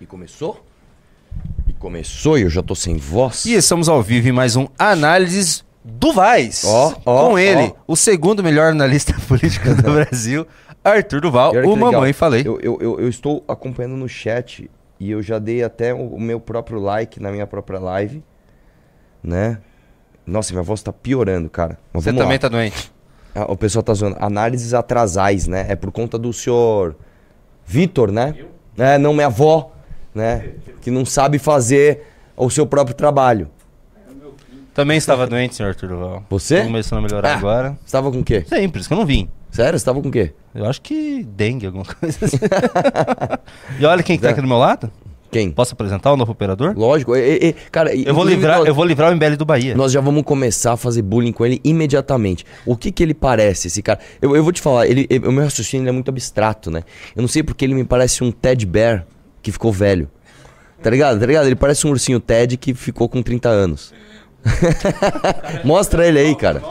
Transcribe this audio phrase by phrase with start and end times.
[0.00, 0.64] E começou?
[1.68, 3.44] E começou e eu já tô sem voz.
[3.44, 6.64] E estamos ao vivo em mais um Análises do Vaz.
[6.64, 10.46] Ó, ó, Com ele, o segundo melhor analista político do Brasil,
[10.82, 12.42] Arthur Duval, o legal, Mamãe Falei.
[12.44, 16.20] Eu, eu, eu, eu estou acompanhando no chat e eu já dei até o, o
[16.20, 18.22] meu próprio like na minha própria live,
[19.22, 19.58] né?
[20.26, 21.78] Nossa, minha voz tá piorando, cara.
[21.92, 22.40] Mas Você vamos também lá.
[22.40, 22.92] tá doente.
[23.34, 24.16] Ah, O pessoal tá zoando.
[24.20, 25.66] Análises atrasais, né?
[25.68, 26.94] É por conta do senhor
[27.66, 28.34] Vitor, né?
[28.78, 29.72] É, não minha avó,
[30.14, 30.50] né?
[30.80, 32.02] Que não sabe fazer
[32.36, 33.48] o seu próprio trabalho.
[34.72, 36.24] Também estava doente, senhor Arthur Duval.
[36.30, 36.58] Você?
[36.60, 37.36] Tô começando a melhorar Ah.
[37.36, 37.78] agora.
[37.84, 38.44] Você tava com o quê?
[38.48, 39.28] Sim, por isso que eu não vim.
[39.50, 39.78] Sério?
[39.78, 40.32] Você tava com o quê?
[40.54, 42.38] Eu acho que dengue, alguma coisa assim.
[43.80, 44.90] e olha quem que tá aqui do meu lado.
[45.30, 45.50] Quem?
[45.50, 46.72] Posso apresentar o novo operador?
[46.76, 47.14] Lógico.
[47.16, 49.44] e- e- e- cara, Eu vou inclusive, livrar, nós- eu vou livrar o MBL do
[49.44, 49.74] Bahia.
[49.76, 52.44] Nós já vamos começar a fazer bullying com ele imediatamente.
[52.66, 54.00] O que que ele parece, esse cara?
[54.22, 56.82] Eu, eu vou te falar, ele, ele- o meu raciocínio ele é muito abstrato, né?
[57.14, 59.04] Eu não sei porque ele me parece um Ted Bear
[59.42, 60.10] que ficou velho.
[60.82, 61.20] Tá ligado?
[61.20, 61.46] Tá ligado?
[61.46, 63.92] Ele parece um ursinho Ted que ficou com 30 anos.
[65.64, 66.62] Mostra ele aí, cara.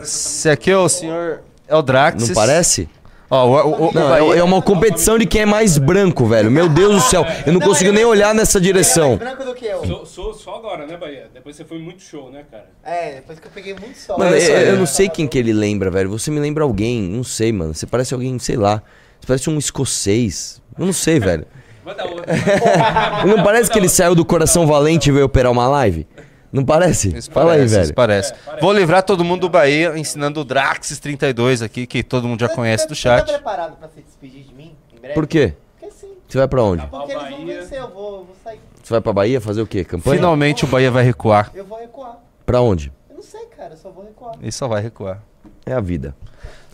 [0.00, 2.28] Esse aqui é o senhor Eldraxis.
[2.28, 2.88] Não parece?
[3.30, 6.50] Ó, o, o, o Não, é, é uma competição de quem é mais branco, velho.
[6.50, 7.24] Meu Deus do céu.
[7.46, 9.12] Eu não consigo nem olhar nessa direção.
[9.12, 9.86] Ele é mais branco do que eu.
[9.86, 11.28] Sou, sou só agora, né, Bahia?
[11.32, 12.68] Depois você foi muito show, né, cara?
[12.82, 14.18] É, depois que eu peguei muito sol.
[14.18, 14.68] Mano, eu, aí.
[14.68, 16.10] eu não sei quem que ele lembra, velho.
[16.10, 17.72] Você me lembra alguém, não sei, mano.
[17.72, 18.82] Você parece alguém, sei lá.
[19.20, 20.60] Você parece um escocês.
[20.78, 21.46] Eu não sei, velho.
[21.84, 22.34] Manda outra.
[23.26, 26.06] Não parece que ele saiu do Coração Valente e veio operar uma live?
[26.52, 27.16] Não parece?
[27.16, 27.94] Isso Fala parece, aí, isso velho.
[27.94, 28.34] Parece.
[28.60, 32.86] Vou livrar todo mundo do Bahia ensinando o Draxis32 aqui, que todo mundo já conhece
[32.86, 33.24] do Você chat.
[33.26, 35.14] tá preparado pra se despedir de mim em breve?
[35.14, 35.54] Por quê?
[35.78, 36.12] Porque sim.
[36.28, 36.86] Você vai pra onde?
[36.86, 38.60] Porque eles vão vencer, eu vou, eu vou sair.
[38.82, 39.82] Você vai pra Bahia fazer o quê?
[39.84, 40.16] Campanha?
[40.16, 41.50] Finalmente o Bahia vai recuar.
[41.54, 42.18] Eu vou recuar.
[42.44, 42.92] Pra onde?
[43.08, 44.34] Eu não sei, cara, eu só vou recuar.
[44.40, 45.22] Ele só vai recuar.
[45.64, 46.14] É a vida.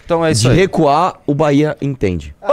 [0.06, 0.56] Então é isso De aí.
[0.56, 2.34] recuar, o Bahia entende.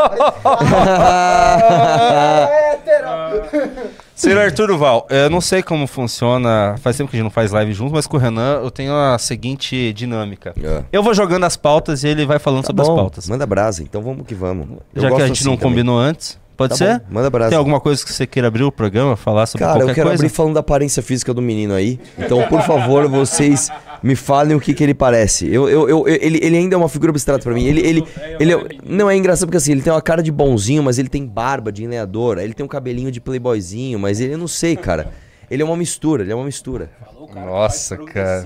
[2.49, 3.89] É, hétero!
[4.15, 7.51] Senhor Arthur Duval, eu não sei como funciona, faz tempo que a gente não faz
[7.51, 10.53] live juntos, mas com o Renan eu tenho a seguinte dinâmica.
[10.63, 10.83] É.
[10.91, 13.27] Eu vou jogando as pautas e ele vai falando Tá sobre bom, as pautas.
[13.27, 13.81] manda brasa.
[13.81, 14.67] Então vamos que vamos.
[14.93, 15.69] Eu Já que a gente assim não também.
[15.71, 16.99] combinou antes, pode Tá ser?
[16.99, 17.49] bom, manda brasa.
[17.49, 20.07] Tem alguma coisa que você queira abrir o programa, falar sobre Cara, qualquer eu quero
[20.09, 20.23] coisa?
[20.23, 21.99] abrir falando da aparência física do menino aí.
[22.17, 23.69] Então, por favor, vocês
[24.01, 25.47] me falem o que, que ele parece.
[25.51, 27.65] Eu, eu, eu- ele, ele ainda é uma figura abstrata pra mim.
[27.65, 28.03] Ele, ele,
[28.39, 31.09] ele é- não é engraçado porque assim, ele tem uma cara de bonzinho, mas ele
[31.09, 32.37] tem barba de enleador.
[32.37, 35.11] Aí Ele tem um cabelinho de playboyzinho, mas ele eu não sei, cara.
[35.51, 36.89] Ele é uma mistura, ele é uma mistura.
[37.05, 38.45] Falou cara Nossa, cara.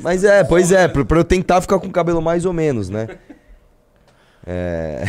[0.00, 2.88] Mas é, pois é, pra, pra eu tentar ficar com o cabelo mais ou menos,
[2.90, 3.08] né?
[4.46, 5.04] É.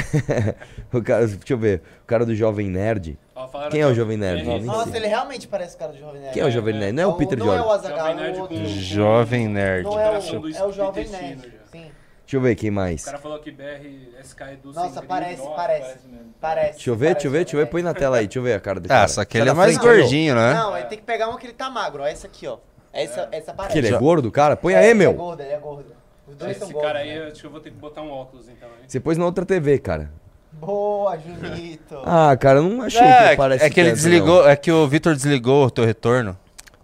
[0.94, 1.82] o cara, deixa eu ver.
[2.04, 3.18] O cara do Jovem Nerd.
[3.36, 4.50] Ó, Quem é o que- Jovem Nerd?
[4.50, 6.34] É, Nossa, ele realmente parece o cara do Jovem Nerd.
[6.34, 6.94] Quem é o Jovem Nerd?
[6.94, 7.74] Não é o Peter Não é o Jordan.
[7.74, 9.84] Azaghal, Jovem é o Jovem Nerd.
[9.84, 11.54] Não é o, é Jovem Nerd.
[11.72, 11.92] Sim.
[12.26, 13.04] Deixa eu ver quem mais.
[13.04, 13.86] O cara falou que BR
[14.24, 15.44] SK Edu Nossa, parece.
[15.44, 16.08] Nossa, parece.
[16.08, 16.34] mesmo.
[16.42, 16.72] Parece.
[16.74, 17.66] Deixa eu ver, deixa eu ver, deixa eu ver.
[17.68, 19.08] Põe na tela aí, deixa eu ver a cara desse Ah, cara.
[19.10, 20.54] só que ele é mais frente gordinho, né?
[20.56, 22.08] Não, ele tem que pegar um que ele tá magro, ó.
[22.08, 22.58] Esse aqui, ó.
[22.92, 23.74] Essa, essa parece.
[23.74, 24.56] Que ele é gordo, cara?
[24.58, 25.14] Põe É, aí, Ele é meu.
[25.14, 25.94] gordo, ele é gordo.
[26.28, 26.82] Os dois são Esse gordos.
[26.92, 27.18] cara aí, né?
[27.20, 28.86] eu acho que eu vou ter que botar um óculos então, hein?
[28.88, 30.12] Você pôs na outra TV, cara.
[30.54, 31.96] Boa, Julito.
[32.06, 34.72] Ah, cara, eu não achei que É, parece é que ele tanto, desligou, é que
[34.72, 36.38] o Vitor desligou o teu retorno.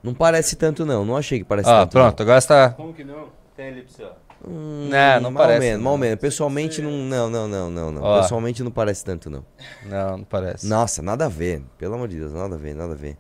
[0.04, 0.12] Não.
[0.12, 1.06] não parece tanto, não.
[1.06, 1.92] Não achei que parece Ó, tanto.
[1.94, 2.70] pronto, agora você tá.
[2.72, 3.30] Como que não?
[3.56, 4.10] Tem ele pro seu.
[4.48, 5.84] Hum, Não, não mal parece, Menos, não.
[5.92, 6.20] mal menos.
[6.20, 8.02] Pessoalmente, não, não, não, não, não, não.
[8.02, 8.22] Ó.
[8.22, 9.46] Pessoalmente não parece tanto, não.
[9.86, 10.68] Não, não parece.
[10.68, 11.62] Nossa, nada a ver.
[11.78, 13.18] Pelo amor de Deus, nada a ver, nada a ver.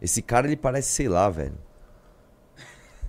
[0.00, 1.54] Esse cara, ele parece, sei lá, velho.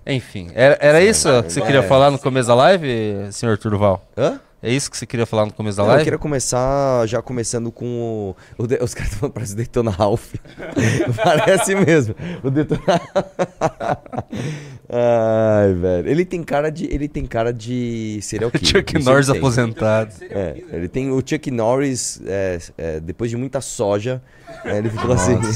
[0.06, 2.88] Enfim, era, era isso que você queria falar no começo da live,
[3.30, 4.04] senhor Turval?
[4.16, 4.40] Hã?
[4.60, 6.04] É isso que você queria falar no começo da Não, eu live?
[6.04, 8.62] queria começar já começando com o.
[8.64, 10.34] o de- os caras estão parecendo Detona Ralph.
[11.22, 12.16] Parece mesmo.
[12.42, 12.80] O Detona.
[14.90, 16.08] Ai, velho.
[16.08, 16.86] Ele tem cara de.
[16.92, 18.66] Ele tem cara de serial killer.
[18.84, 20.12] Chuck Norris aposentado.
[20.22, 24.20] É, ele tem o Chuck Norris, é, é, depois de muita soja,
[24.64, 25.38] é, ele ficou assim.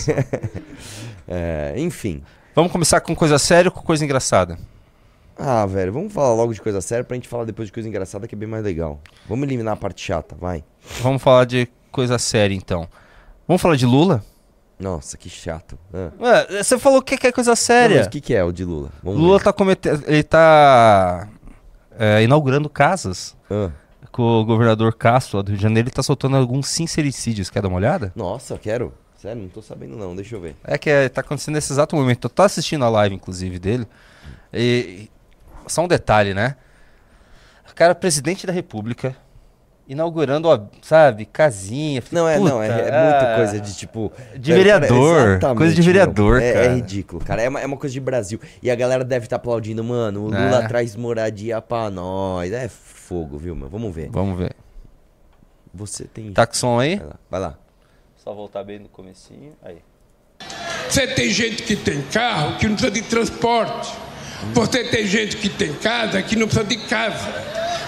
[1.29, 2.21] É, enfim.
[2.55, 4.59] Vamos começar com coisa séria ou com coisa engraçada?
[5.39, 8.29] Ah, velho, vamos falar logo de coisa séria pra gente falar depois de coisa engraçada
[8.29, 9.01] que é bem mais legal.
[9.27, 10.63] Vamos eliminar a parte chata, vai.
[11.01, 12.87] Vamos falar de coisa séria então.
[13.49, 14.23] Vamos falar de Lula?
[14.79, 15.79] Nossa, que chato.
[15.95, 16.11] Ah.
[16.21, 17.99] Ué, você falou que é coisa séria.
[17.99, 18.91] mas o que, que é o de Lula?
[19.03, 19.45] Vamos Lula ver.
[19.45, 20.03] tá cometendo.
[20.07, 21.29] Ele tá
[21.99, 23.71] é, inaugurando casas Ah,
[24.11, 25.89] com o governador Castro lá do Rio de Janeiro.
[25.89, 27.49] Ele tá soltando alguns sincericídios.
[27.49, 28.13] Quer dar uma olhada?
[28.15, 28.93] Nossa, quero.
[29.23, 30.57] Sério, não tô sabendo não, deixa eu ver.
[30.65, 32.25] É que é, tá acontecendo nesse exato momento.
[32.25, 33.87] Eu tô assistindo a live, inclusive, dele.
[34.53, 35.09] E.
[35.69, 36.57] Só um detalhe, né?
[37.71, 39.15] O cara, presidente da república,
[39.89, 42.03] inaugurando, ó, sabe, casinha.
[42.11, 44.13] Não, é, não, é, é muita ah, coisa de tipo.
[44.37, 45.87] De cara, vereador, exatamente, coisa de meu.
[45.87, 46.75] vereador, é, é cara.
[46.75, 47.43] ridículo, cara.
[47.43, 48.41] É uma, é uma coisa de Brasil.
[48.61, 50.23] E a galera deve estar aplaudindo, mano.
[50.23, 50.67] O Lula É.
[50.67, 52.51] traz moradia pra nós.
[52.51, 53.71] É fogo, viu, mano?
[53.71, 54.11] Vamos ver.
[54.11, 54.57] Vamos ver.
[55.73, 56.33] Você tem.
[56.33, 56.97] Tá com som aí?
[56.97, 57.62] Vai lá, vai lá.
[58.23, 59.53] Só voltar bem no comecinho.
[59.65, 59.79] Aí.
[60.89, 63.93] Você tem gente que tem carro que não precisa de transporte.
[64.55, 67.29] Você tem gente que tem casa que não precisa de casa.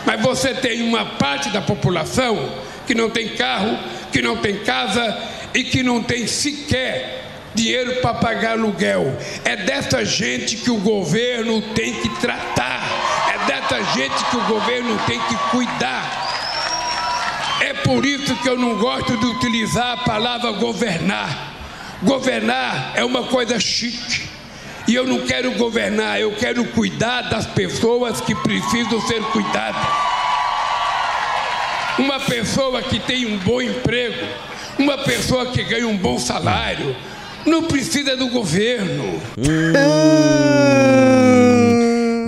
[0.04, 2.36] Mas você tem uma parte da população
[2.84, 3.78] que não tem carro,
[4.10, 5.16] que não tem casa
[5.54, 7.22] e que não tem sequer
[7.54, 9.16] dinheiro para pagar aluguel.
[9.44, 12.82] É dessa gente que o governo tem que tratar.
[13.32, 16.33] É dessa gente que o governo tem que cuidar.
[17.60, 21.54] É por isso que eu não gosto de utilizar a palavra governar.
[22.02, 24.28] Governar é uma coisa chique.
[24.86, 29.80] E eu não quero governar, eu quero cuidar das pessoas que precisam ser cuidadas.
[31.98, 34.26] Uma pessoa que tem um bom emprego,
[34.78, 36.94] uma pessoa que ganha um bom salário,
[37.46, 39.22] não precisa do governo.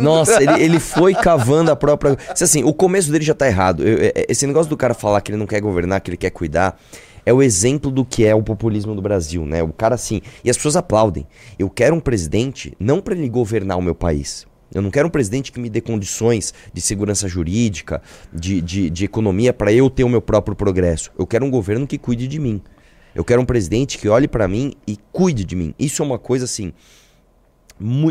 [0.03, 2.17] Nossa, ele, ele foi cavando a própria.
[2.31, 3.83] Assim, o começo dele já tá errado.
[3.87, 6.31] É- é- esse negócio do cara falar que ele não quer governar, que ele quer
[6.31, 6.79] cuidar,
[7.25, 9.63] é o exemplo do que é o populismo do Brasil, né?
[9.63, 10.21] O cara assim.
[10.45, 11.27] E as pessoas aplaudem.
[11.59, 14.47] Eu quero um presidente não pra ele governar o meu país.
[14.75, 18.03] Eu não quero um presidente que me dê condições de segurança jurídica,
[18.33, 21.11] de, de, de economia, pra eu ter o meu próprio progresso.
[21.19, 22.61] Eu quero um governo que cuide de mim.
[23.15, 25.75] Eu quero um presidente que olhe pra mim e cuide de mim.
[25.79, 26.73] Isso é uma coisa assim.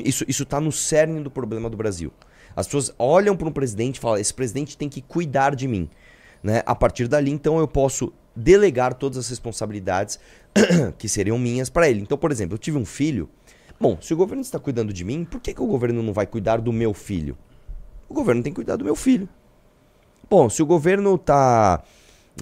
[0.04, 2.12] Isso, isso tá no cerne do problema do Brasil.
[2.56, 5.90] As pessoas olham para um presidente e falam: esse presidente tem que cuidar de mim.
[6.42, 6.62] Né?
[6.66, 10.20] A partir dali, então, eu posso delegar todas as responsabilidades
[10.98, 12.02] que seriam minhas para ele.
[12.02, 13.30] Então, por exemplo, eu tive um filho.
[13.80, 16.26] Bom, se o governo está cuidando de mim, por que, que o governo não vai
[16.26, 17.38] cuidar do meu filho?
[18.08, 19.28] O governo tem que cuidar do meu filho.
[20.30, 21.84] Bom, se o governo tá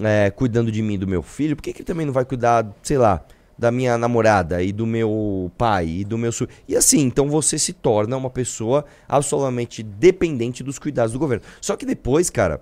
[0.02, 2.24] é, cuidando de mim e do meu filho, por que, que ele também não vai
[2.24, 3.24] cuidar, sei lá,
[3.58, 6.48] da minha namorada e do meu pai e do meu su...
[6.68, 11.44] E assim, então você se torna uma pessoa absolutamente dependente dos cuidados do governo.
[11.60, 12.60] Só que depois, cara,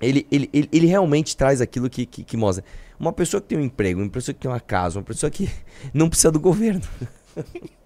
[0.00, 2.64] ele, ele, ele, ele realmente traz aquilo que, que, que mostra.
[2.98, 5.48] Uma pessoa que tem um emprego, uma pessoa que tem uma casa, uma pessoa que
[5.94, 6.82] não precisa do governo.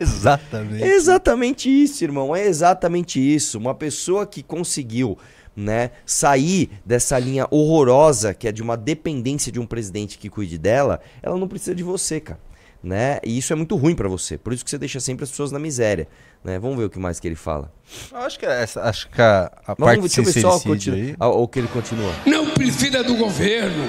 [0.00, 0.82] Exatamente.
[0.82, 2.34] É exatamente isso, irmão.
[2.34, 3.58] É exatamente isso.
[3.58, 5.18] Uma pessoa que conseguiu,
[5.56, 10.58] né, sair dessa linha horrorosa que é de uma dependência de um presidente que cuide
[10.58, 12.40] dela, ela não precisa de você, cara.
[12.82, 13.20] Né?
[13.22, 14.36] E isso é muito ruim pra você.
[14.36, 16.08] Por isso que você deixa sempre as pessoas na miséria,
[16.42, 16.58] né?
[16.58, 17.72] Vamos ver o que mais que ele fala.
[18.10, 20.96] Eu acho que essa, acho que a, a Vamos parte deixa eu ver continu...
[20.96, 21.14] aí.
[21.20, 22.12] ah, o que ele continua.
[22.26, 23.88] Não precisa do governo.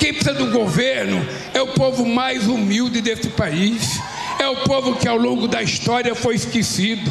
[0.00, 1.24] Quem precisa do governo
[1.54, 4.00] é o povo mais humilde desse país.
[4.40, 7.08] É o povo que ao longo da história foi esquecido.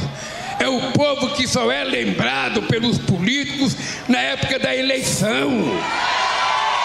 [0.59, 3.75] É o povo que só é lembrado pelos políticos
[4.07, 5.49] na época da eleição.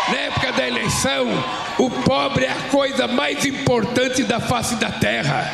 [0.09, 1.27] Na época da eleição,
[1.79, 5.51] o pobre é a coisa mais importante da face da terra.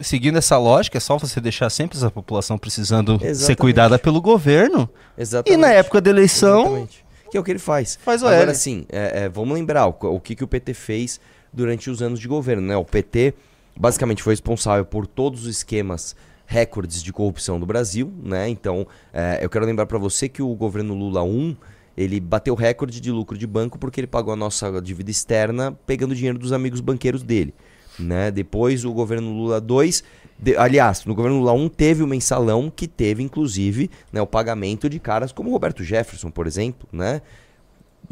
[0.00, 3.58] Seguindo essa lógica, é só você deixar sempre essa população precisando ser Exatamente.
[3.58, 4.88] cuidada pelo governo.
[5.16, 5.54] Exatamente.
[5.54, 7.04] E na época da eleição, Exatamente.
[7.30, 7.98] Que é o que ele faz.
[8.02, 8.54] Faz o Agora L.
[8.54, 11.20] sim, é, é, vamos lembrar o, o que, que o PT fez
[11.52, 12.76] durante os anos de governo, né?
[12.76, 13.34] O PT
[13.76, 16.16] basicamente foi responsável por todos os esquemas
[16.50, 18.48] recordes de corrupção do Brasil, né?
[18.48, 21.54] Então, é, eu quero lembrar para você que o governo Lula 1,
[21.94, 26.14] ele bateu recorde de lucro de banco porque ele pagou a nossa dívida externa pegando
[26.14, 27.52] dinheiro dos amigos banqueiros dele,
[27.98, 28.30] né?
[28.30, 30.02] Depois o governo Lula 2,
[30.38, 34.88] de- aliás, no governo Lula 1 teve o mensalão que teve inclusive, né, o pagamento
[34.88, 37.20] de caras como Roberto Jefferson, por exemplo, né?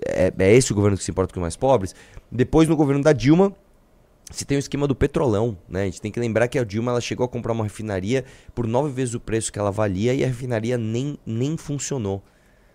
[0.05, 1.95] É, é esse o governo que se importa com os mais pobres.
[2.31, 3.55] Depois, no governo da Dilma,
[4.31, 5.83] se tem o esquema do petrolão, né?
[5.83, 8.25] A gente tem que lembrar que a Dilma ela chegou a comprar uma refinaria
[8.55, 12.23] por nove vezes o preço que ela valia e a refinaria nem, nem funcionou,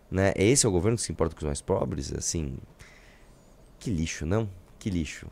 [0.09, 0.31] né?
[0.35, 2.57] Esse é o governo que se importa com os mais pobres, assim.
[3.79, 4.49] Que lixo, não?
[4.79, 5.27] Que lixo.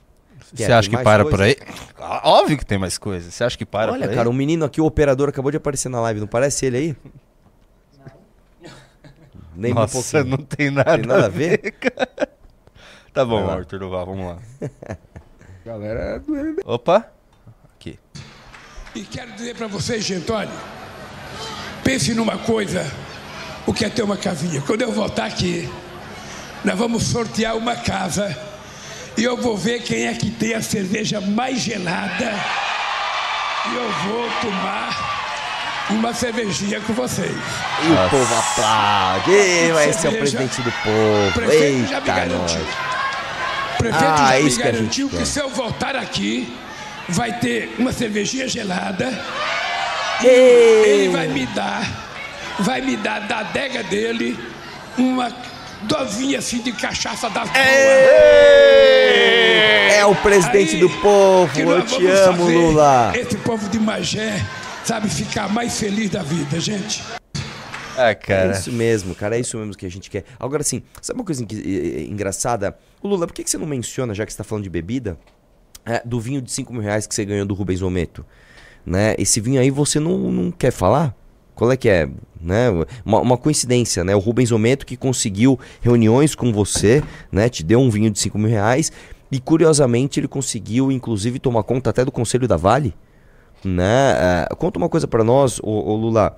[0.53, 1.37] você acha que para coisa?
[1.37, 1.55] por aí?
[1.97, 3.31] Ah, Óbvio que tem mais coisa.
[3.31, 4.15] Você acha que para Olha, por aí?
[4.15, 6.19] cara, um menino aqui, o operador, acabou de aparecer na live.
[6.19, 6.97] Não parece ele aí?
[9.55, 10.37] Nem um Nossa, pouquinho.
[10.37, 11.75] não tem nada, Tem nada a ver?
[13.11, 13.49] Tá bom.
[13.49, 14.39] Arthur Duval, vamos lá.
[15.65, 16.61] Galera do MBL.
[16.65, 17.05] Opa.
[17.75, 17.99] Aqui.
[18.95, 20.49] E quero dizer para vocês, gente, olha,
[21.83, 22.85] pense numa coisa,
[23.67, 24.61] o que é ter uma casinha.
[24.61, 25.69] Quando eu voltar aqui,
[26.63, 28.35] nós vamos sortear uma casa
[29.17, 32.33] e eu vou ver quem é que tem a cerveja mais gelada
[33.69, 35.19] e eu vou tomar
[35.89, 37.31] uma cervejinha com vocês.
[37.31, 39.31] E o povo aplaude.
[39.31, 41.33] Esse é o presidente do O povo.
[41.33, 42.37] prefeito já me Eita, garantiu.
[42.59, 42.98] nós.
[43.79, 45.25] O prefeito Ah, já me que a gente garantiu que, quer.
[45.25, 46.53] se eu voltar aqui,
[47.07, 49.07] vai ter uma cervejinha gelada.
[50.21, 50.83] Ei.
[50.85, 51.81] Ele vai me dar,
[52.59, 54.37] vai me dar da adega dele
[54.97, 55.31] uma
[55.83, 57.57] dovinha assim de cachaça das boas.
[59.95, 61.53] É o presidente Aí, do povo.
[61.53, 63.13] que Eu te amo, Lula.
[63.15, 64.45] Esse povo de Magé,
[64.83, 67.01] sabe, ficar mais feliz da vida, gente.
[67.97, 68.51] Ah, É cara.
[68.51, 70.25] isso mesmo, cara, é isso mesmo que a gente quer.
[70.37, 72.77] Agora, assim, sabe uma coisa que- eh, engraçada?
[73.01, 75.17] Ô, Lula, por que, você não menciona, já que você tá falando de bebida,
[75.85, 78.25] é, do vinho de 5 mil reais que você ganhou do Rubens Ometo?
[78.85, 79.15] Né?
[79.17, 81.15] Esse vinho aí você não, não quer falar?
[81.55, 82.09] Qual é que é?
[82.39, 82.69] Né?
[83.05, 84.15] Uma, uma coincidência, né?
[84.15, 87.49] O Rubens Ometo que conseguiu reuniões com você, né?
[87.49, 88.91] Te deu um vinho de 5 mil reais
[89.31, 92.93] e, curiosamente, ele conseguiu, inclusive, tomar conta até do Conselho da Vale,
[93.63, 94.47] né?
[94.51, 96.37] É, conta uma coisa pra nós, ô, ô Lula.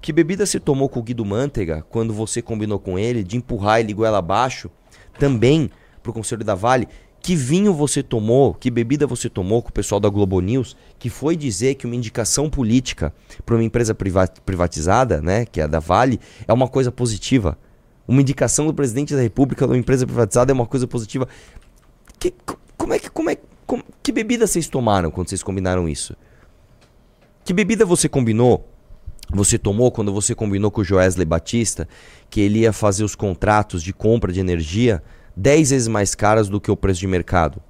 [0.00, 3.80] Que bebida você tomou com o Guido Mantega quando você combinou com ele de empurrar
[3.80, 4.70] ele goela abaixo
[5.18, 5.68] também
[6.02, 6.88] pro Conselho da Vale?
[7.20, 11.10] Que vinho você tomou, que bebida você tomou com o pessoal da Globo News que
[11.10, 13.12] foi dizer que uma indicação política
[13.44, 17.58] para uma empresa priva- privatizada, né, que é a da Vale, é uma coisa positiva?
[18.06, 21.28] Uma indicação do presidente da República numa empresa privatizada é uma coisa positiva.
[22.18, 23.36] Que, co- como é que como é
[23.66, 26.16] como- que bebida vocês tomaram quando vocês combinaram isso?
[27.44, 28.66] Que bebida você combinou?
[29.30, 31.86] Você tomou quando você combinou com o Joesley Batista
[32.30, 35.02] que ele ia fazer os contratos de compra de energia
[35.38, 37.62] 10 vezes mais caras do que o preço de mercado?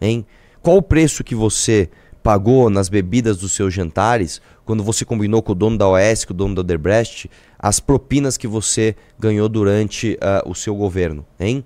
[0.00, 0.26] Hein?
[0.62, 1.90] Qual o preço que você
[2.22, 6.32] pagou nas bebidas dos seus jantares quando você combinou com o dono da OS, com
[6.32, 11.62] o dono da Odebrecht, as propinas que você ganhou durante ah, o seu governo, hein?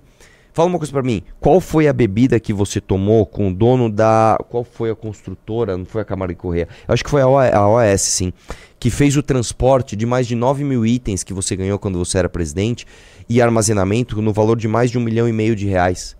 [0.51, 3.89] Fala uma coisa pra mim, qual foi a bebida que você tomou com o dono
[3.89, 4.37] da...
[4.49, 5.77] Qual foi a construtora?
[5.77, 6.67] Não foi a Camargo Correia.
[6.85, 8.33] Eu acho que foi a, a OS, sim.
[8.77, 12.17] Que fez o transporte de mais de 9 mil itens que você ganhou quando você
[12.17, 12.85] era presidente
[13.29, 16.17] e armazenamento no valor de mais de um milhão e meio de reais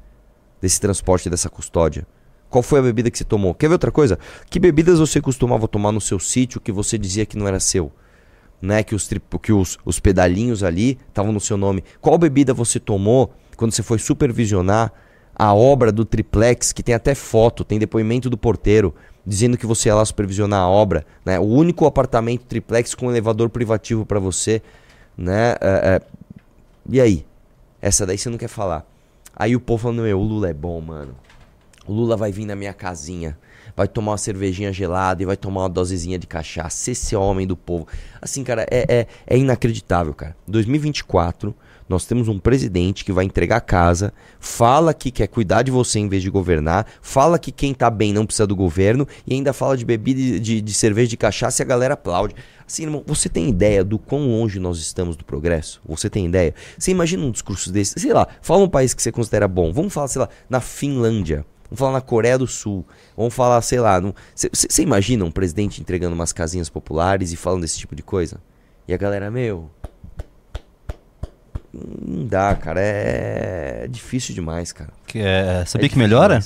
[0.61, 2.05] desse transporte, dessa custódia.
[2.49, 3.53] Qual foi a bebida que você tomou?
[3.53, 4.19] Quer ver outra coisa?
[4.49, 7.91] Que bebidas você costumava tomar no seu sítio que você dizia que não era seu?
[8.61, 8.83] Né?
[8.83, 9.09] Que os,
[9.41, 11.83] que os, os pedalinhos ali estavam no seu nome.
[11.99, 14.91] Qual bebida você tomou quando você foi supervisionar
[15.35, 18.93] a obra do triplex, que tem até foto, tem depoimento do porteiro,
[19.25, 21.39] dizendo que você ia lá supervisionar a obra, né?
[21.39, 24.61] O único apartamento triplex com elevador privativo para você,
[25.17, 25.55] né?
[25.61, 26.01] É, é,
[26.91, 27.25] E aí?
[27.81, 28.85] Essa daí você não quer falar.
[29.35, 31.15] Aí o povo falando, meu, o Lula é bom, mano.
[31.85, 33.37] O Lula vai vir na minha casinha,
[33.75, 36.91] vai tomar uma cervejinha gelada e vai tomar uma dosezinha de cachaça.
[36.91, 37.87] Esse é homem do povo.
[38.21, 40.35] Assim, cara, é, é, é inacreditável, cara.
[40.47, 41.55] 2024,
[41.89, 45.97] nós temos um presidente que vai entregar a casa, fala que quer cuidar de você
[45.97, 49.51] em vez de governar, fala que quem tá bem não precisa do governo e ainda
[49.51, 52.35] fala de bebida de, de, cerveja de cachaça e a galera aplaude.
[52.65, 55.81] Assim, irmão, você tem ideia do quão longe nós estamos do progresso?
[55.87, 56.53] Você tem ideia?
[56.77, 57.99] Você imagina um discurso desse?
[57.99, 59.73] Sei lá, fala um país que você considera bom.
[59.73, 61.43] Vamos falar, sei lá, na Finlândia.
[61.65, 62.85] Vamos falar na Coreia do Sul.
[63.17, 63.99] Vamos falar, sei lá.
[64.35, 68.39] Você imagina um presidente entregando umas casinhas populares e falando desse tipo de coisa?
[68.87, 69.69] E a galera, meu.
[72.05, 72.79] Não dá, cara.
[72.81, 74.89] É difícil demais, cara.
[75.05, 76.39] Que é, sabia É que melhora?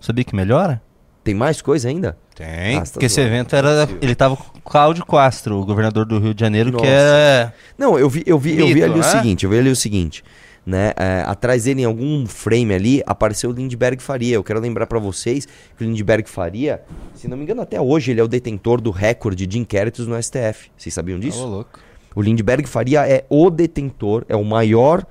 [0.00, 0.80] Sabia que melhora?
[1.24, 2.16] Tem mais coisa ainda?
[2.34, 2.76] Tem.
[2.76, 3.88] Ah, tá porque esse evento é era.
[4.02, 6.84] Ele tava com o Cláudio Castro, o governador do Rio de Janeiro, Nossa.
[6.84, 7.52] que é.
[7.78, 9.02] Não, eu vi, eu vi, eu vi Mito, ali o né?
[9.02, 10.22] seguinte, eu vi ali o seguinte,
[10.66, 10.92] né?
[10.96, 14.34] é, atrás dele, em algum frame ali, apareceu o Lindbergh Faria.
[14.34, 16.82] Eu quero lembrar pra vocês que o Lindbergh Faria,
[17.14, 20.20] se não me engano, até hoje ele é o detentor do recorde de inquéritos no
[20.20, 20.70] STF.
[20.76, 21.42] Vocês sabiam disso?
[21.42, 21.78] Ô, louco.
[22.14, 25.04] O Lindbergh Faria é o detentor, é o maior.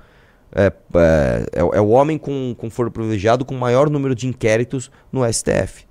[0.56, 4.14] É, é, é o- é o homem com, com foro privilegiado com o maior número
[4.14, 5.84] de inquéritos no STF.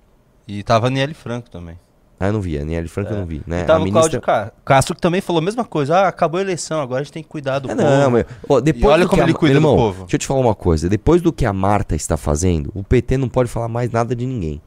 [0.47, 1.77] E tava Niele Franco também.
[2.19, 3.61] Ah, eu não vi, a Niele Franco eu não vi, né?
[3.61, 4.21] E tava a o ministra...
[4.21, 5.97] Cláudio Ca- Castro que também falou a mesma coisa.
[5.97, 7.87] Ah, acabou a eleição, agora a gente tem que cuidar do É, povo.
[7.89, 10.01] não, mas, ó, depois E olha do como a- ele cuida do irmão, povo.
[10.03, 10.87] Deixa eu te falar uma coisa.
[10.87, 14.25] Depois do que a Marta está fazendo, o PT não pode falar mais nada de
[14.25, 14.61] ninguém.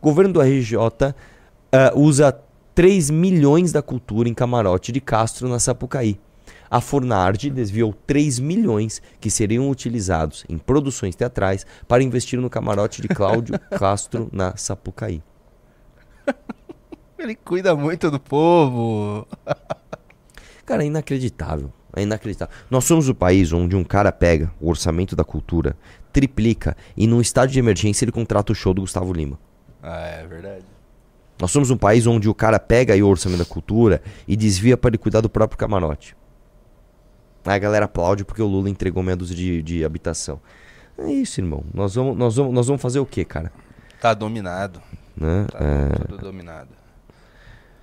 [0.00, 0.76] O governo do RJ
[1.72, 2.36] ah, usa
[2.76, 6.20] 3 milhões da cultura em camarote de Castro na Sapucaí.
[6.70, 13.00] A Fornardi desviou 3 milhões que seriam utilizados em produções teatrais para investir no camarote
[13.00, 15.22] de Cláudio Castro na Sapucaí.
[17.18, 19.26] Ele cuida muito do povo.
[20.66, 21.72] Cara, é inacreditável.
[21.96, 22.54] É inacreditável.
[22.70, 25.74] Nós somos o país onde um cara pega o orçamento da cultura,
[26.12, 29.38] triplica e num estado de emergência ele contrata o show do Gustavo Lima.
[29.82, 30.75] Ah, é verdade.
[31.38, 34.76] Nós somos um país onde o cara pega aí o orçamento da cultura e desvia
[34.76, 36.16] para ele cuidar do próprio camarote.
[37.44, 40.40] Aí a galera aplaude porque o Lula entregou meia dúzia de, de habitação.
[40.98, 41.62] É isso, irmão.
[41.74, 43.52] Nós vamos, nós, vamos, nós vamos fazer o quê, cara?
[44.00, 44.80] Tá dominado.
[45.16, 45.46] Né?
[45.50, 46.70] Tá É, tudo dominado.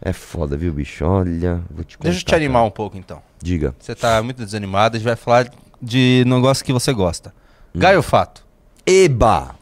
[0.01, 1.05] é foda, viu, bicho?
[1.05, 2.09] Olha, vou te contar.
[2.09, 3.17] Deixa eu te animar um pouco então.
[3.17, 3.29] cara.
[3.41, 3.75] Diga.
[3.79, 5.49] Você tá muito desanimado, a gente vai falar
[5.81, 7.33] de negócio que você gosta.
[7.73, 7.79] Hum.
[7.79, 8.45] Gaio Fato.
[8.85, 9.55] Eba!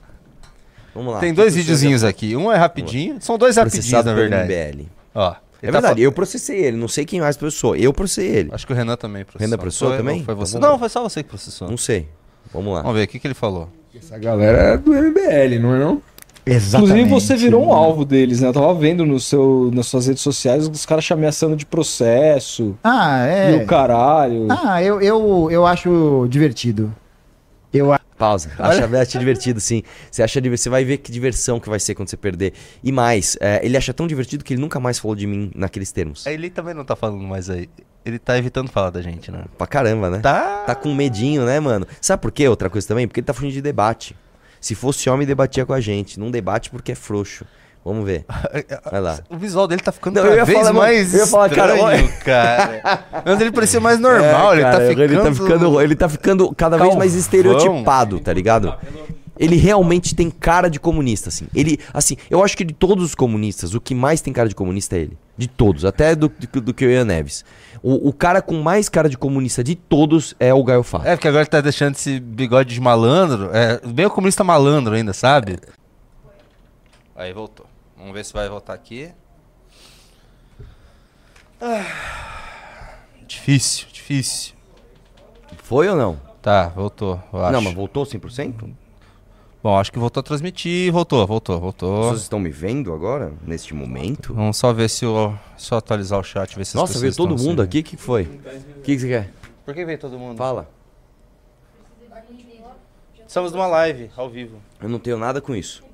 [0.93, 1.19] Vamos lá.
[1.19, 2.35] Tem dois videozinhos aqui.
[2.35, 3.17] Um é rapidinho.
[3.19, 4.53] São dois rapidinhos, na verdade.
[4.53, 4.85] MBL.
[5.15, 5.35] Ó.
[5.63, 7.75] É tá verdade, eu processei ele, não sei quem mais processou.
[7.75, 8.49] Eu processei ele.
[8.51, 9.45] Acho que o Renan também processou.
[9.47, 10.17] Renan processou Foi- também?
[10.17, 10.53] Não, foi Então você.
[10.53, 11.69] vamos Não, foi só você que processou.
[11.69, 12.07] Não sei.
[12.51, 12.81] Vamos lá.
[12.81, 13.69] Vamos ver o que, que ele falou.
[13.95, 16.01] Essa galera é do MBL, não é não?
[16.43, 17.01] Exatamente.
[17.01, 18.47] Inclusive, você virou um alvo deles, né?
[18.47, 22.75] Eu tava vendo no seu, nas suas redes sociais os caras te ameaçando de processo
[22.83, 23.51] Ah, é.
[23.53, 24.47] e o caralho.
[24.49, 26.91] Ah, eu, eu, eu acho divertido.
[27.71, 28.51] Eu a- Pausa.
[28.59, 29.81] Acha, acha divertido, sim.
[30.11, 32.53] Você acha você vai ver que diversão que vai ser quando você perder.
[32.83, 35.91] E mais, é, ele acha tão divertido que ele nunca mais falou de mim naqueles
[35.91, 36.27] termos.
[36.27, 37.67] Ele também não tá falando mais aí.
[38.05, 39.45] Ele tá evitando falar da gente, né?
[39.57, 40.19] Pra caramba, né?
[40.19, 40.65] Tá.
[40.67, 41.87] Tá com medinho, né, mano?
[41.99, 42.47] Sabe por quê?
[42.47, 43.07] Outra coisa também?
[43.07, 44.15] Porque ele tá fugindo de debate.
[44.59, 46.19] Se fosse homem, debatia com a gente.
[46.19, 47.43] Não debate porque é frouxo.
[47.83, 48.25] Vamos ver.
[48.91, 49.19] Vai lá.
[49.29, 51.49] O visual dele tá ficando Não, cada eu ia vez falar, mais eu ia falar,
[51.49, 53.05] cara, estranho, cara.
[53.25, 55.03] Antes ele parecia mais normal, É, ele, cara, tá ficando...
[55.03, 55.81] ele tá ficando.
[55.81, 57.19] Ele tá ficando cada vez mais Calvão.
[57.19, 58.75] estereotipado, tá ligado?
[59.39, 61.47] Ele realmente tem cara de comunista, assim.
[61.55, 64.53] Ele, assim, eu acho que de todos os comunistas, o que mais tem cara de
[64.53, 65.17] comunista é ele.
[65.35, 67.43] De todos, até do, do, do que o Ian Neves.
[67.81, 71.07] O, o cara com mais cara de comunista de todos é o Gaio Fato.
[71.07, 73.49] É, porque agora ele tá deixando esse bigode de malandro.
[73.51, 75.57] É, bem o comunista malandro ainda, sabe?
[77.15, 77.65] Aí voltou.
[78.01, 79.11] Vamos ver se vai voltar aqui.
[81.61, 84.55] Ah, difícil, difícil.
[85.57, 86.19] Foi ou não?
[86.41, 87.51] Tá, voltou, eu acho.
[87.51, 88.73] Não, mas voltou 100%?
[89.61, 90.91] Bom, acho que voltou a transmitir.
[90.91, 92.05] Voltou, voltou, voltou.
[92.05, 94.33] Vocês estão me vendo agora, neste momento?
[94.33, 95.37] Vamos só ver se eu.
[95.55, 97.69] Só atualizar o chat, ver se Nossa, veio todo mundo assim.
[97.69, 97.79] aqui?
[97.81, 98.23] O que, que foi?
[98.23, 99.31] O que, que você quer?
[99.63, 100.37] Por que veio todo mundo?
[100.37, 100.67] Fala.
[103.27, 104.59] Estamos numa live, ao vivo.
[104.81, 105.90] Eu não tenho nada com isso.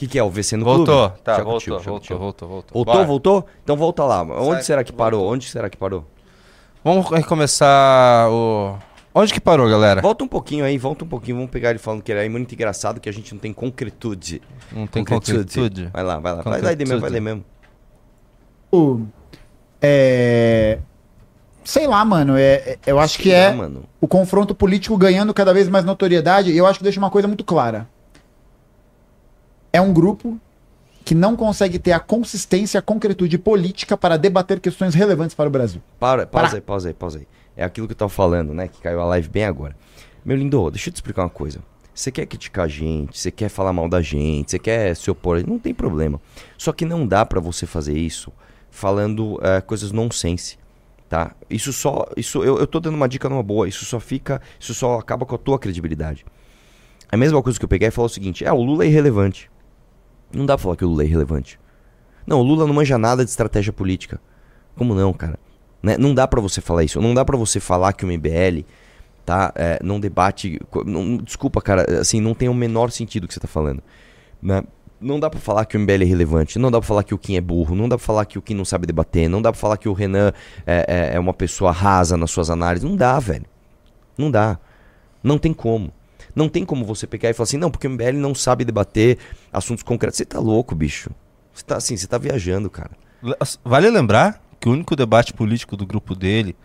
[0.00, 0.22] O que, que é?
[0.22, 1.22] O VC no Voltou, clube?
[1.22, 2.18] tá, voltou, Chaco voltou, Tio.
[2.18, 2.72] voltou, voltou.
[2.72, 3.04] Voltou, Vai.
[3.04, 3.46] voltou?
[3.62, 4.22] Então volta lá.
[4.22, 5.20] Onde Sai, será que parou?
[5.20, 5.34] voltou.
[5.34, 6.06] Onde será que parou?
[6.82, 8.78] Vamos recomeçar o.
[9.14, 10.00] Onde que parou, galera?
[10.00, 11.36] Volta um pouquinho aí, volta um pouquinho.
[11.36, 14.40] Vamos pegar ele falando que ele é muito engraçado, que a gente não tem concretude.
[14.72, 15.90] Não tem concretude.
[15.92, 16.42] Vai lá, vai lá.
[16.44, 17.44] Vai lá mesmo, vai ler mesmo.
[18.72, 19.02] o-
[19.82, 20.78] é.
[21.62, 22.38] Sei lá, mano.
[22.38, 23.82] É, é- eu acho que é Ah, mano.
[24.00, 26.50] o confronto político ganhando cada vez mais notoriedade.
[26.52, 27.86] E eu acho que deixa uma coisa muito clara.
[29.72, 30.38] É um grupo
[31.04, 35.50] que não consegue ter a consistência, a concretude política para debater questões relevantes para o
[35.50, 35.80] Brasil.
[35.98, 36.56] Para, pausa Para.
[36.56, 37.26] aí, pausa aí, pausa aí.
[37.56, 38.68] É aquilo que eu tava falando, né?
[38.68, 39.76] Que caiu a live bem agora.
[40.24, 41.60] Meu lindo, deixa eu te explicar uma coisa.
[41.94, 45.44] Você quer criticar a gente, você quer falar mal da gente, você quer se opor,
[45.46, 46.20] não tem problema.
[46.56, 48.32] Só que não dá pra você fazer isso
[48.70, 50.56] falando eh, coisas nonsense,
[51.08, 51.34] tá?
[51.50, 54.72] Isso só, isso eu, eu tô dando uma dica numa boa, isso só fica, isso
[54.72, 56.24] só acaba com a tua credibilidade.
[57.10, 59.50] A mesma coisa que eu peguei e falou o seguinte, é, o Lula é irrelevante.
[60.32, 61.58] Não dá pra falar que o Lula é irrelevante.
[62.26, 64.20] Não, o Lula não manja nada de estratégia política.
[64.76, 65.38] Como não, cara?
[65.82, 65.96] Né?
[65.98, 67.00] Não dá pra você falar isso.
[67.00, 68.64] Não dá pra você falar que o MBL
[69.24, 70.60] tá, é, não debate.
[70.84, 73.82] não- desculpa, cara, assim, não tem o menor sentido o que você tá falando.
[74.42, 74.62] Né?
[75.00, 76.58] Não dá pra falar que o MBL é relevante.
[76.58, 77.74] Não dá pra falar que o Kim é burro.
[77.74, 79.28] Não dá pra falar que o Kim não sabe debater.
[79.28, 80.30] Não dá pra falar que o Renan
[80.66, 82.88] é, é- é uma pessoa rasa nas suas análises.
[82.88, 83.46] Não dá, velho.
[84.18, 84.58] Não dá.
[85.22, 85.90] Não tem como.
[86.40, 89.18] Não tem como você pegar e falar assim, não, porque o MBL não sabe debater
[89.52, 90.16] assuntos concretos.
[90.16, 91.10] Você tá louco, bicho.
[91.52, 92.92] Você tá assim, você tá viajando, cara.
[93.22, 96.56] Le- Vale lembrar que o único debate político do grupo dele,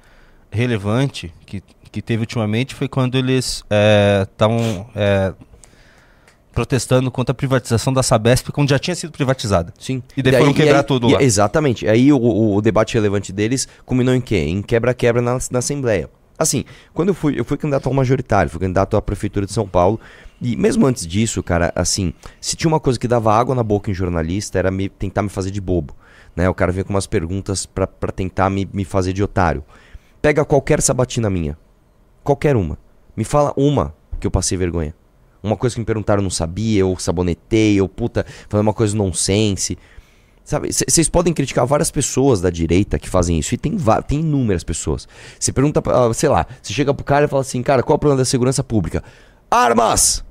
[0.50, 1.62] relevante, que,
[1.92, 3.64] que teve ultimamente, foi quando eles
[4.32, 4.88] estavam
[6.54, 9.74] protestando contra a privatização da Sabesp, quando já tinha sido privatizada.
[9.78, 10.02] Sim.
[10.16, 11.22] E daí foram quebrar tudo lá.
[11.22, 11.86] Exatamente.
[11.88, 14.38] Aí o, o- o debate relevante deles culminou em quê?
[14.38, 16.10] Em quebra-quebra na, na Assembleia.
[16.38, 19.68] Assim, quando eu fui, eu fui candidato ao majoritário, fui candidato à Prefeitura de São
[19.68, 20.00] Paulo.
[20.42, 23.90] E mesmo antes disso, cara, assim, se tinha uma coisa que dava água na boca
[23.90, 25.96] em jornalista, era me, tentar me fazer de bobo.
[26.36, 26.50] Né?
[26.50, 29.64] O cara vinha com umas perguntas pra tentar me, me fazer de otário.
[30.22, 31.58] Pega qualquer sabatina minha.
[32.24, 32.78] Qualquer uma.
[33.16, 34.94] Me fala uma que eu passei vergonha.
[35.42, 38.98] Uma coisa que me perguntaram eu não sabia, eu sabonetei, eu puta, falando uma coisa
[38.98, 39.78] nonsense.
[40.46, 43.76] Sabe, vocês podem criticar várias pessoas da direita que fazem isso, e tem,
[44.08, 45.08] tem inúmeras pessoas.
[45.40, 47.98] Você pergunta, ah, sei lá, você chega pro cara e fala assim, cara, qual é
[47.98, 49.04] o problema da segurança pública?
[49.50, 50.24] Armas!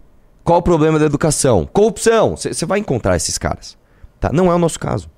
[0.45, 1.69] Qual o problema da educação?
[1.73, 2.37] Corrupção!
[2.37, 3.77] Você vai encontrar esses caras.
[4.21, 4.31] Tá?
[4.33, 5.11] Não é o nosso caso.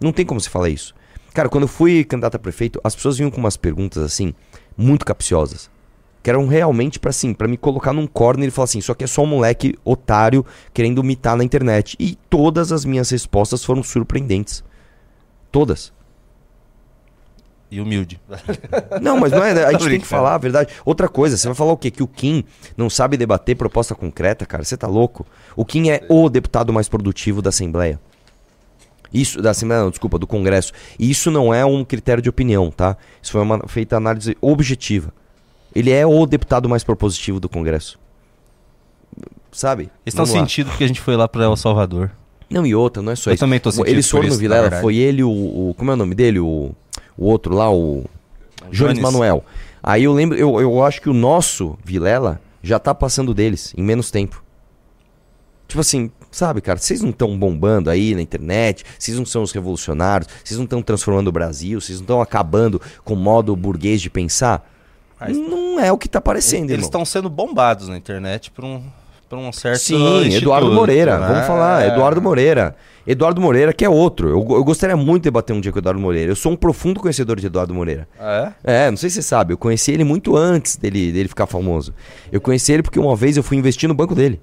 [0.00, 0.92] Não tem como você falar isso.
[1.32, 4.34] Cara, quando eu fui candidato a prefeito, as pessoas vinham com umas perguntas assim,
[4.76, 5.70] muito capciosas.
[6.26, 9.04] Que eram realmente pra assim, para me colocar num corner e falar assim, isso aqui
[9.04, 11.96] é só um moleque otário querendo mitar na internet.
[12.00, 14.64] E todas as minhas respostas foram surpreendentes.
[15.52, 15.92] Todas.
[17.70, 18.20] E humilde.
[19.00, 20.74] Não, mas não é, a gente tem que falar a verdade.
[20.84, 21.92] Outra coisa, você vai falar o quê?
[21.92, 22.42] Que o Kim
[22.76, 24.64] não sabe debater proposta concreta, cara?
[24.64, 25.24] Você tá louco?
[25.54, 28.00] O Kim é o deputado mais produtivo da Assembleia.
[29.14, 30.72] Isso, da Assembleia, não, desculpa, do Congresso.
[30.98, 32.96] E isso não é um critério de opinião, tá?
[33.22, 35.14] Isso foi uma feita análise objetiva.
[35.76, 37.98] Ele é o deputado mais propositivo do Congresso.
[39.52, 39.90] Sabe?
[40.14, 40.40] Vamos lá.
[40.40, 42.10] sentindo porque a gente foi lá para El Salvador.
[42.48, 43.40] Não, e outra, não é só Eu isso.
[43.40, 45.96] também tô sentindo Eles foram isso, no Vilela, foi ele, o, o- Como é o
[45.96, 46.38] nome dele?
[46.38, 46.70] O,
[47.16, 48.04] o outro lá, o.
[48.70, 48.98] Jones Jones.
[49.00, 49.44] Manuel.
[49.82, 53.82] Aí eu lembro, eu, eu acho que o nosso Vilela já tá passando deles em
[53.82, 54.42] menos tempo.
[55.68, 59.52] Tipo assim, sabe, cara, vocês não estão bombando aí na internet, vocês não são os
[59.52, 64.00] revolucionários, vocês não estão transformando o Brasil, vocês não estão acabando com o modo burguês
[64.00, 64.68] de pensar.
[65.20, 68.82] Mas- Não é o que tá parecendo, Eles estão sendo bombados na internet por um,
[69.28, 69.78] por um certo.
[69.80, 71.26] Sim, Eduardo Moreira, né?
[71.28, 71.86] vamos falar.
[71.86, 72.76] Eduardo Moreira.
[73.06, 74.28] Eduardo Moreira, que é outro.
[74.28, 76.32] Eu, eu gostaria muito de debater um dia com o Eduardo Moreira.
[76.32, 78.06] Eu sou um profundo conhecedor de Eduardo Moreira.
[78.18, 78.86] Ah, é?
[78.86, 81.94] É, não sei se você sabe, eu conheci ele muito antes dele, dele ficar famoso.
[82.32, 84.40] Eu conheci ele porque uma vez eu fui investir no banco dele.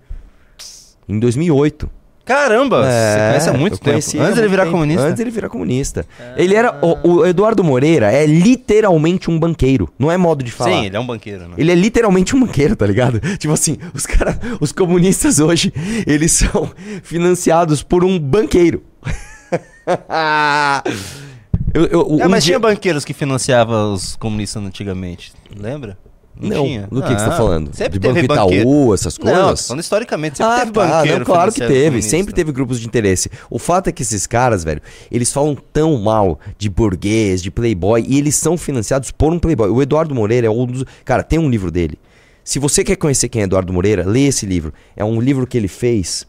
[1.07, 1.89] Em 2008.
[2.25, 3.97] Caramba, você conhece há muito É, tempo.
[3.97, 4.71] Antes há ele muito virar tempo.
[4.73, 5.03] comunista.
[5.05, 6.05] Antes ele virar comunista.
[6.37, 6.79] Ele era.
[6.81, 9.89] O, o Eduardo Moreira é literalmente um banqueiro.
[9.99, 10.71] Não é modo de falar.
[10.71, 11.55] Sim, ele é um banqueiro, né?
[11.57, 13.19] Ele é literalmente um banqueiro, tá ligado?
[13.37, 15.73] Tipo assim, os caras, os comunistas hoje,
[16.07, 16.71] eles são
[17.03, 18.83] financiados por um banqueiro.
[21.73, 25.97] eu, eu, É, um mas dia- tinha banqueiros que financiavam os comunistas antigamente, lembra?
[26.39, 26.87] Não, tinha.
[26.91, 27.75] do que, que você tá Ah, falando?
[27.75, 28.61] Sempre de teve Banco banqueiro.
[28.69, 29.39] Itaú, essas coisas?
[29.39, 32.09] Não, falando historicamente, sempre ah, teve tá, banqueiro não, claro que teve, comunista.
[32.11, 33.29] sempre teve grupos de interesse.
[33.49, 38.03] O fato é que esses caras, velho, eles falam tão mal de burguês, de playboy,
[38.07, 39.69] e eles são financiados por um playboy.
[39.69, 40.83] O Eduardo Moreira é um dos...
[41.05, 41.97] Cara, tem um livro dele.
[42.43, 44.73] Se você quer conhecer quem é Eduardo Moreira, lê esse livro.
[44.97, 46.27] É um livro que ele fez,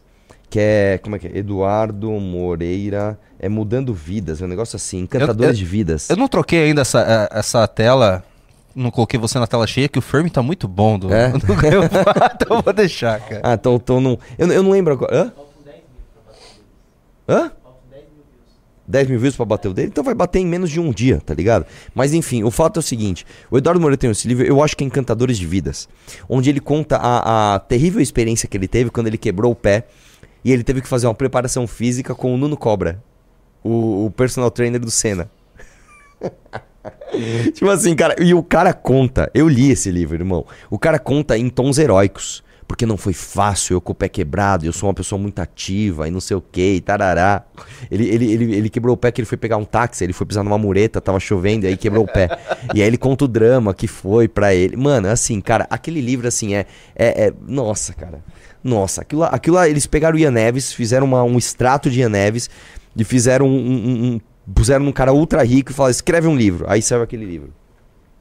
[0.49, 0.99] que é...
[1.01, 1.37] Como é que é?
[1.37, 3.19] Eduardo Moreira...
[3.37, 6.09] É Mudando Vidas, é um negócio assim, Encantadores eu- de Vidas.
[6.09, 8.23] Eu não troquei ainda essa, eh, essa tela,
[8.75, 11.29] não coloquei você na tela cheia, que o frame tá muito bom do, É?
[11.31, 13.41] do então eu vou deixar, cara.
[13.43, 14.19] Ah, então, então não...
[14.37, 15.15] Eu, eu não lembro agora...
[15.15, 15.33] Hã?
[17.27, 17.51] Hã?
[18.87, 21.19] 10 mil views pra bater o dele, então vai bater em menos de um dia,
[21.19, 21.65] tá ligado?
[21.93, 24.77] Mas enfim, o fato é o seguinte: o Eduardo Moreira tem esse livro, eu acho
[24.77, 25.89] que é Encantadores de Vidas,
[26.29, 29.87] onde ele conta a, a terrível experiência que ele teve quando ele quebrou o pé
[30.43, 33.01] e ele teve que fazer uma preparação física com o Nuno Cobra,
[33.63, 35.29] o, o personal trainer do Senna.
[37.53, 40.45] tipo assim, cara, e o cara conta, eu li esse livro, irmão.
[40.69, 42.43] O cara conta em tons heróicos.
[42.67, 46.07] Porque não foi fácil, eu com o pé quebrado, eu sou uma pessoa muito ativa
[46.07, 47.43] e não sei o que, tarará.
[47.91, 50.25] Ele, ele, ele, ele quebrou o pé que ele foi pegar um táxi, ele foi
[50.25, 52.27] pisar numa mureta, tava chovendo, e aí quebrou o pé.
[52.73, 54.75] E aí ele conta o drama que foi pra ele.
[54.75, 56.65] Mano, assim, cara, aquele livro, assim, é.
[56.95, 58.19] é, é- nossa, cara.
[58.63, 61.99] Nossa, aquilo lá, aquilo lá, eles pegaram o Ian Neves, fizeram uma- um extrato de
[61.99, 62.49] Ian Neves
[62.97, 63.51] e fizeram um.
[63.51, 64.21] um- um-
[64.53, 66.65] puseram num cara ultra rico e falaram: escreve um livro.
[66.69, 67.53] Aí saiu aquele livro.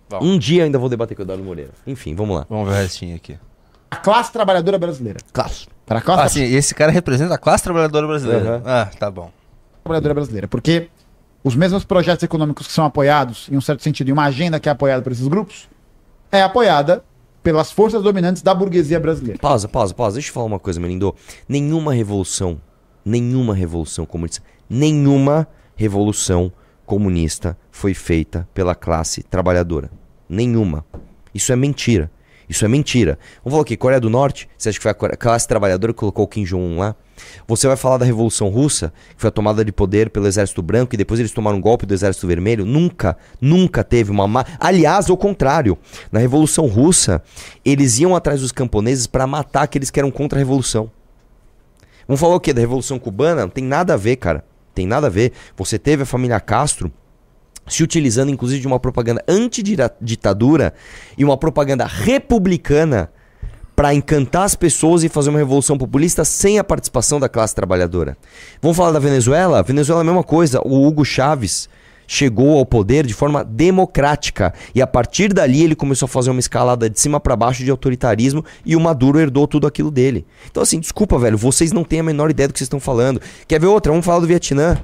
[0.09, 0.19] Bom.
[0.23, 1.73] Um dia ainda vou debater com o Eduardo Moreira.
[1.87, 2.47] Enfim, vamos lá.
[2.49, 3.39] Vamos ver o restinho aqui.
[3.91, 5.19] A classe trabalhadora brasileira.
[5.33, 5.53] Claro.
[5.87, 8.57] Para a classe Ah, sim, esse cara representa a classe trabalhadora brasileira.
[8.57, 8.63] Aham.
[8.65, 9.31] Ah, tá bom.
[9.83, 10.49] trabalhadora brasileira.
[10.49, 10.89] Porque
[11.43, 14.69] os mesmos projetos econômicos que são apoiados, em um certo sentido, e uma agenda que
[14.69, 15.69] é apoiada por esses grupos,
[16.33, 17.05] é apoiada
[17.43, 19.39] pelas forças dominantes da burguesia brasileira.
[19.39, 20.15] Pausa, pausa, pausa.
[20.15, 21.15] Deixa eu falar uma coisa, Melindo.
[21.47, 22.59] Nenhuma revolução,
[23.05, 26.53] nenhuma revolução comunista, nenhuma revolução
[26.87, 29.91] comunista foi feita pela classe trabalhadora.
[30.29, 30.85] Nenhuma.
[31.35, 32.11] Isso é mentira.
[32.49, 33.19] Isso é mentira.
[33.43, 33.77] Vamos falar o quê?
[33.77, 34.49] Coreia do Norte?
[34.57, 36.95] Você acha que foi a classe trabalhadora que colocou Kim Jong-un lá?
[37.47, 40.95] Você vai falar da Revolução Russa, que foi a tomada de poder pelo Exército Branco
[40.95, 42.67] e depois eles tomaram um golpe do Exército Vermelho?
[42.67, 44.27] Nunca, nunca teve uma.
[44.27, 44.45] Ma...
[44.61, 45.79] Aliás, ao contrário.
[46.13, 47.23] Na Revolução Russa,
[47.65, 50.91] eles iam atrás dos camponeses para matar aqueles que eram contra a Revolução.
[52.07, 52.53] Vamos falar o quê?
[52.53, 53.43] Da Revolução Cubana?
[53.43, 54.45] Não tem nada a ver, cara.
[54.75, 55.33] Tem nada a ver.
[55.57, 56.93] Você teve a família Castro
[57.67, 60.75] se utilizando inclusive de uma propaganda antiditadura
[61.17, 63.11] e uma propaganda republicana
[63.75, 68.17] para encantar as pessoas e fazer uma revolução populista sem a participação da classe trabalhadora.
[68.63, 69.63] Vamos falar da Venezuela?
[69.63, 70.61] Venezuela é a mesma coisa.
[70.65, 71.69] O Hugo Chávez
[72.07, 76.41] chegou ao poder de forma democrática e a partir dali ele começou a fazer uma
[76.41, 80.27] escalada de cima para baixo de autoritarismo e o Maduro herdou tudo aquilo dele.
[80.51, 83.21] Então assim, desculpa, velho, vocês não têm a menor ideia do que vocês estão falando.
[83.47, 83.93] Quer ver outra?
[83.93, 84.79] Vamos falar do Vietnã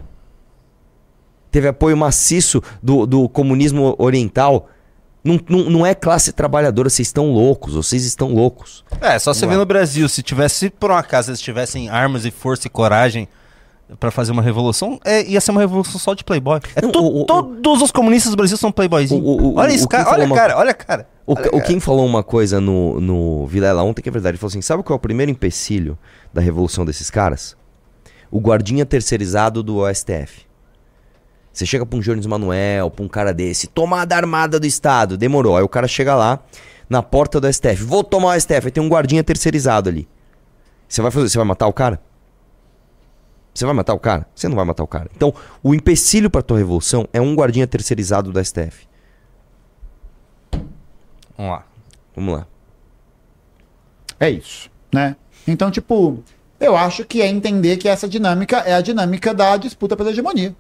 [1.51, 4.69] teve apoio maciço do, do comunismo oriental.
[5.23, 8.85] Não, não, não é classe trabalhadora, vocês estão loucos, vocês estão loucos.
[9.01, 9.61] É, só você Vamos lá.
[9.61, 13.29] no Brasil, se tivesse, se por um acaso eles tivessem armas e força e coragem
[13.98, 16.61] pra fazer uma revolução, é, ia ser uma revolução só de playboy.
[16.76, 19.24] É Não, to- o- o- todos os comunistas do Brasil são playboyzinhos.
[19.24, 21.09] O- o- o- olha isso, o cara, olha a falou cara, olha a cara.
[21.26, 21.62] O, Olha, o cara.
[21.64, 24.33] Kim falou uma coisa no, no Vilela ontem que é verdade.
[24.33, 25.96] Ele falou assim: sabe qual é o primeiro empecilho
[26.33, 27.57] da revolução desses caras?
[28.31, 30.42] O guardinha terceirizado do STF.
[31.53, 35.57] Você chega pra um Jones Manuel, pra um cara desse, tomada armada do Estado, demorou.
[35.57, 36.38] Aí o cara chega lá,
[36.88, 40.09] na porta do STF, vou tomar o STF, aí tem um guardinha terceirizado ali.
[40.88, 42.00] Você vai fazer, você vai matar o cara?
[43.53, 44.27] Você vai matar o cara?
[44.35, 45.11] Você não vai matar o cara.
[45.15, 48.89] Então, o empecilho pra tua revolução é um guardinha terceirizado do STF.
[51.37, 51.67] Vamos lá.
[52.15, 52.47] Vamos lá.
[54.19, 55.17] É isso, né?
[55.47, 56.23] Então, tipo,
[56.61, 60.55] eu acho que é entender que essa dinâmica é a dinâmica da disputa pela hegemonia.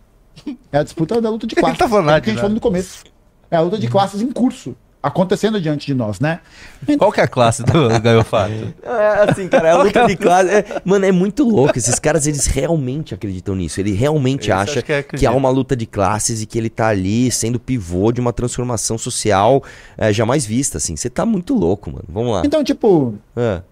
[0.72, 1.78] É a disputa da luta de classes.
[1.78, 3.04] tá falando é o que a gente de falou no começo.
[3.50, 4.74] É a luta de classes em curso.
[5.02, 6.40] Acontecendo diante de nós, né?
[6.98, 8.52] Qual que é a classe do, Gaiofato?
[8.82, 10.50] É assim, cara, é a luta de classe.
[10.50, 11.78] é- mano, é muito louco.
[11.78, 13.80] Esses caras, eles realmente acreditam nisso.
[13.80, 16.68] Ele realmente Esse acha que é que, há uma luta de classes e que ele
[16.68, 19.62] tá ali sendo pivô de uma transformação social
[19.96, 20.96] é, jamais vista, assim.
[20.96, 22.04] Você tá muito louco, mano.
[22.08, 22.42] Vamos lá.
[22.44, 23.62] Então, tipo, É.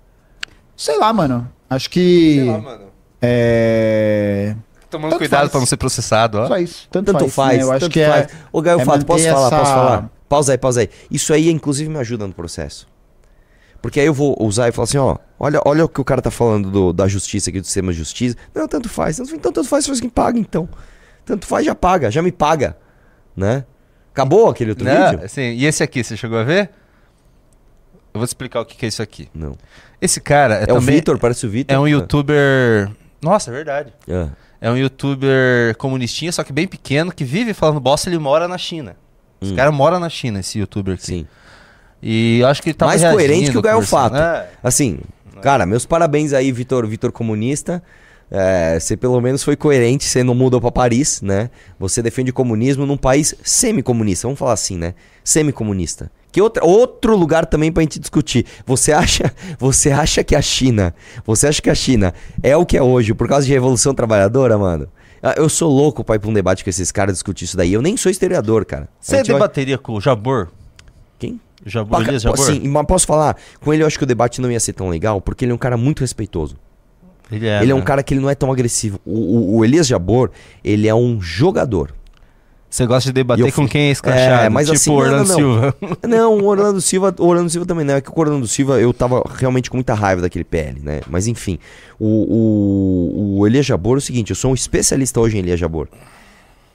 [0.76, 1.48] sei lá, mano.
[1.68, 2.44] Acho que.
[2.62, 2.84] mano.
[3.20, 4.54] É.
[4.90, 5.50] Tomando Tanto cuidado faz.
[5.50, 6.46] pra não ser processado, ó.
[6.46, 6.88] Só isso.
[6.90, 7.34] Tanto, Tanto faz.
[7.34, 7.64] faz, né?
[7.64, 8.24] Eu acho tanto que faz.
[8.24, 8.28] é.
[8.50, 9.50] Ô, Gaio é Fato, posso falar?
[9.50, 10.10] Posso essa- falar?
[10.28, 10.90] Pausa aí, pausa aí.
[11.10, 12.86] Isso aí, inclusive, me ajuda no processo.
[13.80, 16.20] Porque aí eu vou usar e falar assim, ó, olha, olha o que o cara
[16.20, 18.36] tá falando do- da justiça aqui, do sistema de justiça.
[18.54, 19.18] Não, tanto faz.
[19.20, 20.68] Então tanto faz, faz quem paga, então.
[21.24, 22.76] Tanto faz, já paga, já me paga.
[23.36, 23.64] Né?
[24.12, 25.24] Acabou aquele outro Não, vídeo?
[25.24, 26.70] assim, e esse aqui, você chegou a ver?
[28.12, 29.28] Eu vou te explicar o que que é isso aqui.
[29.32, 29.56] Não.
[30.00, 31.74] Esse cara é, É, o também Vitor, parece o Vitor.
[31.74, 32.90] é um youtuber...
[33.22, 33.92] Nossa, é verdade.
[34.08, 34.28] É.
[34.60, 38.58] É um youtuber comunistinha, só que bem pequeno, que vive falando bosta, ele mora na
[38.58, 38.96] China.
[39.40, 39.57] Esse Hum.
[39.57, 41.05] cara mora na China, esse youtuber aqui.
[41.07, 41.27] Sim.
[42.03, 43.87] E acho que ele tava Mais coerente que o conversando.
[43.87, 44.16] Fato.
[44.16, 44.48] É.
[44.62, 44.98] Assim,
[45.42, 47.83] cara, meus parabéns aí, Vitor, Vitor comunista.
[48.31, 51.48] É, você pelo menos foi coerente, você não mudou pra Paris, né?
[51.79, 54.94] Você defende o comunismo num país semi-comunista, vamos falar assim, né?
[55.24, 56.11] Semi-comunista.
[56.31, 58.44] Que outra, outro lugar também pra gente discutir.
[58.66, 62.77] Você acha, você acha que a China, você acha que a China é o que
[62.77, 64.88] é hoje por causa de revolução trabalhadora, mano?
[65.22, 67.72] Ah, Eu sou louco pra ir pra um debate com esses caras discutir isso daí.
[67.72, 68.88] Eu nem sou historiador, cara.
[69.00, 70.48] Você gente vai- debateria com o Jabor?
[71.18, 71.40] Quem?
[71.66, 72.38] Jabor, Paca- Jabor?
[72.38, 73.37] Sim, mas posso falar?
[73.61, 75.54] Com ele eu acho que o debate não ia ser tão legal, porque ele é
[75.54, 76.57] um cara muito respeitoso.
[77.31, 77.85] Ele é, ele é um né?
[77.85, 79.00] cara que ele não é tão agressivo.
[79.04, 80.31] O, o- o Elias Jabor,
[80.64, 81.92] ele é um jogador.
[82.70, 85.76] Você gosta de debater com quem é escrachado, É, mas tipo assim, Orlando não, Silva.
[86.07, 87.94] Não, o Orlando Silva, o Orlando Silva também não.
[87.94, 91.00] É que o Orlando Silva, eu tava realmente com muita raiva daquele PL, né?
[91.09, 91.59] Mas enfim,
[91.98, 95.59] o, o, o Elias Jabor é o seguinte, eu sou um especialista hoje em Elias
[95.59, 95.88] Jabor.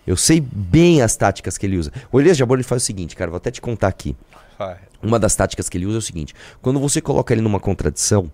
[0.06, 1.92] Eu sei bem as táticas que ele usa.
[2.12, 4.16] O Elias Jabor, ele faz o seguinte, cara, vou até te contar aqui.
[5.02, 8.32] Uma das táticas que ele usa é o seguinte: quando você coloca ele numa contradição,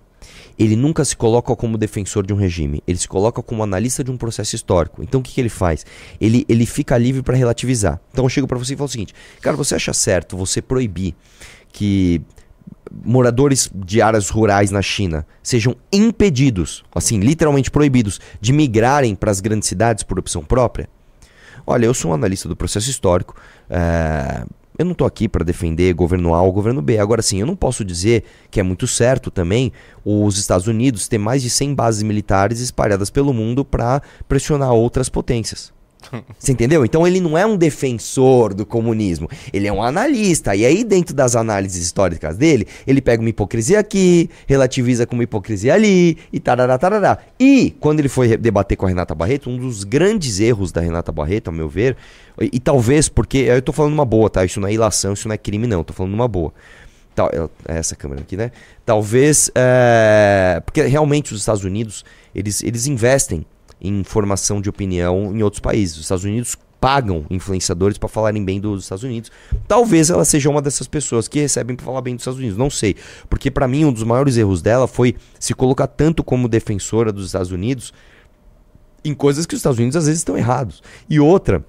[0.57, 4.11] ele nunca se coloca como defensor de um regime, ele se coloca como analista de
[4.11, 5.01] um processo histórico.
[5.01, 5.85] Então o que, que ele faz?
[6.19, 7.99] Ele, ele fica livre para relativizar.
[8.11, 11.15] Então eu chego para você e falo o seguinte: cara, você acha certo você proibir
[11.71, 12.21] que
[13.03, 19.39] moradores de áreas rurais na China sejam impedidos, assim, literalmente proibidos, de migrarem para as
[19.39, 20.89] grandes cidades por opção própria?
[21.65, 23.35] Olha, eu sou um analista do processo histórico.
[23.69, 24.43] é,
[24.79, 26.97] eu não estou aqui para defender governo A ou governo B.
[26.97, 29.73] Agora sim, eu não posso dizer que é muito certo também
[30.05, 35.09] os Estados Unidos ter mais de 100 bases militares espalhadas pelo mundo para pressionar outras
[35.09, 35.77] potências.
[36.39, 36.85] Você entendeu?
[36.85, 40.55] Então ele não é um defensor do comunismo, ele é um analista.
[40.55, 45.23] E aí, dentro das análises históricas dele, ele pega uma hipocrisia aqui, relativiza com uma
[45.23, 47.17] hipocrisia ali, e tarará, tarará.
[47.39, 51.11] E, quando ele foi debater com a Renata Barreto, um dos grandes erros da Renata
[51.11, 51.95] Barreto, a meu ver,
[52.39, 54.45] e, e talvez porque, eu tô falando uma boa, tá?
[54.45, 56.53] Isso não é ilação, isso não é crime, não, eu tô falando uma boa.
[57.13, 58.51] Tal- eu- é essa câmera aqui, né?
[58.85, 63.45] Talvez, é, porque realmente os Estados Unidos, eles, eles investem
[63.81, 65.95] em formação de opinião em outros países.
[65.95, 69.31] Os Estados Unidos pagam influenciadores para falarem bem dos Estados Unidos.
[69.67, 72.69] Talvez ela seja uma dessas pessoas que recebem para falar bem dos Estados Unidos, não
[72.69, 72.95] sei.
[73.29, 77.27] Porque para mim um dos maiores erros dela foi se colocar tanto como defensora dos
[77.27, 77.93] Estados Unidos
[79.03, 80.81] em coisas que os Estados Unidos às vezes estão errados.
[81.09, 81.65] E outra,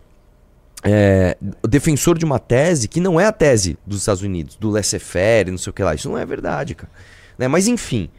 [0.83, 1.37] é,
[1.69, 5.59] defensor de uma tese que não é a tese dos Estados Unidos, do laissez-faire, não
[5.59, 5.95] sei o que lá.
[5.95, 6.93] Isso não é verdade, cara.
[7.39, 7.49] Né?
[7.49, 8.11] Mas enfim,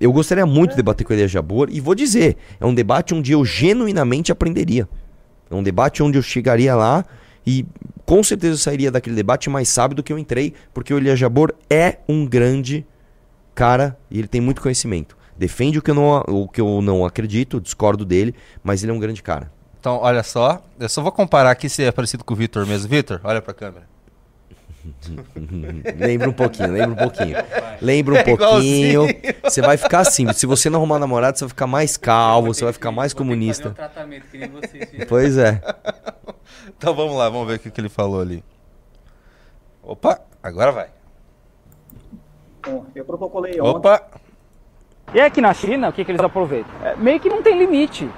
[0.00, 3.14] eu gostaria muito de debater com o Elias Jabor e vou dizer, é um debate
[3.14, 4.88] onde eu genuinamente aprenderia.
[5.50, 7.04] É um debate onde eu chegaria lá
[7.46, 7.66] e
[8.06, 11.18] com certeza eu sairia daquele debate mais sábio do que eu entrei, porque o Elias
[11.18, 12.86] Jabor é um grande
[13.54, 15.16] cara e ele tem muito conhecimento.
[15.36, 18.94] Defende o que eu não, o que eu não acredito, discordo dele, mas ele é
[18.94, 19.50] um grande cara.
[19.78, 20.62] Então, olha só.
[20.78, 22.88] Eu só vou comparar aqui se é parecido com o Vitor mesmo.
[22.88, 23.88] Vitor, olha pra câmera.
[25.98, 27.36] Lembra um pouquinho, lembra um pouquinho.
[27.80, 28.46] Lembra um É pouquinho.
[29.06, 29.06] igualzinho.
[29.42, 30.32] Você vai ficar assim.
[30.32, 33.74] Se você não arrumar namorado, você vai ficar mais calvo, você vai ficar mais comunista.
[33.76, 35.04] Um.
[35.08, 35.60] Pois é.
[36.76, 38.42] Então vamos lá, vamos ver o que, que ele falou ali.
[39.82, 40.88] Opa, agora vai.
[42.66, 43.70] Bom, eu protocolei ontem.
[43.70, 44.02] Opa!
[45.14, 46.70] E aqui na China, o que, que eles aproveitam?
[46.84, 48.08] É, meio que não tem limite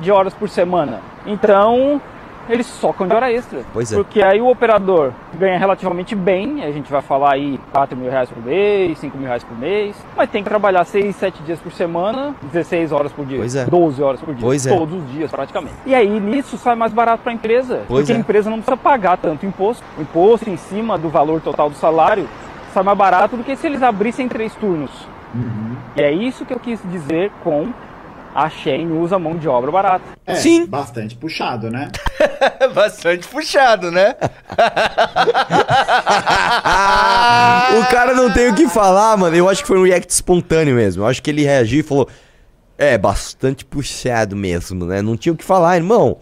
[0.00, 1.00] de horas por semana.
[1.24, 2.00] Então,
[2.48, 3.60] eles socam de hora extra.
[3.72, 3.96] Pois é.
[3.96, 8.28] Porque aí o operador ganha relativamente bem, a gente vai falar aí 4 mil reais
[8.30, 11.72] por mês, 5 mil reais por mês, mas tem que trabalhar 6, 7 dias por
[11.72, 13.64] semana, 16 horas por dia, Pois é.
[13.64, 14.76] 12 horas por dia, Pois é.
[14.76, 15.74] todos os dias praticamente.
[15.86, 18.16] E aí nisso sai mais barato para a empresa, Pois porque é.
[18.16, 19.84] a empresa não precisa pagar tanto imposto.
[19.98, 22.28] O imposto em cima do valor total do salário
[22.72, 24.90] sai mais barato do que se eles abrissem três turnos.
[25.96, 27.68] E é isso que eu quis dizer com
[28.34, 30.04] a Shein usa mão de obra barata.
[30.26, 30.66] É, Sim.
[30.66, 31.88] bastante puxado, né?
[32.74, 34.16] Bastante puxado, né?
[37.78, 39.36] o cara não tem o que falar, mano.
[39.36, 41.02] Eu acho que foi um react espontâneo mesmo.
[41.02, 42.08] Eu acho que ele reagiu e falou:
[42.76, 45.00] É, bastante puxado mesmo, né?
[45.00, 46.18] Não tinha o que falar, irmão.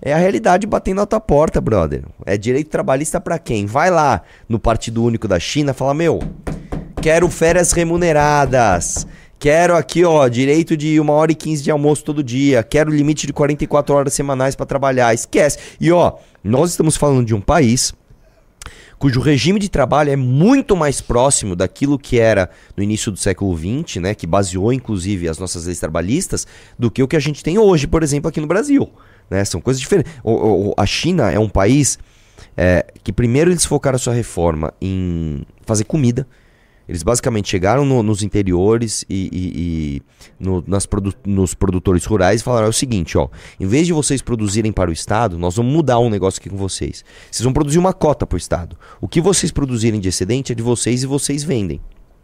[0.00, 2.04] É a realidade batendo na tua porta, brother.
[2.24, 3.66] É direito trabalhista pra quem?
[3.66, 6.20] Vai lá no Partido Único da China e fala: Meu,
[7.02, 9.04] quero férias remuneradas.
[9.38, 12.62] Quero aqui, ó, direito de 1 hora e 15 de almoço todo dia.
[12.62, 15.12] Quero limite de 44 horas semanais pra trabalhar.
[15.14, 15.58] Esquece.
[15.80, 17.92] E ó, nós estamos falando de um país
[18.98, 23.54] cujo regime de trabalho é muito mais próximo daquilo que era no início do século
[23.54, 26.46] XX, né, que baseou inclusive as nossas leis trabalhistas,
[26.78, 28.88] do que o que a gente tem hoje, por exemplo, aqui no Brasil.
[29.28, 29.44] Né?
[29.44, 30.10] São coisas diferentes.
[30.24, 31.98] O- o- a China é um país
[32.56, 36.26] é, que primeiro eles focaram a sua reforma em fazer comida.
[36.88, 39.52] Eles basicamente chegaram no- nos interiores e, e-
[40.00, 40.02] e
[40.38, 43.92] no- nas produ- nos produtores rurais e falaram: é o seguinte, ó, em vez de
[43.92, 47.04] vocês produzirem para o Estado, nós vamos mudar um negócio aqui com vocês.
[47.30, 48.76] Vocês vão produzir uma cota para o Estado.
[49.00, 51.80] O que vocês produzirem de excedente é de vocês e vocês vendem.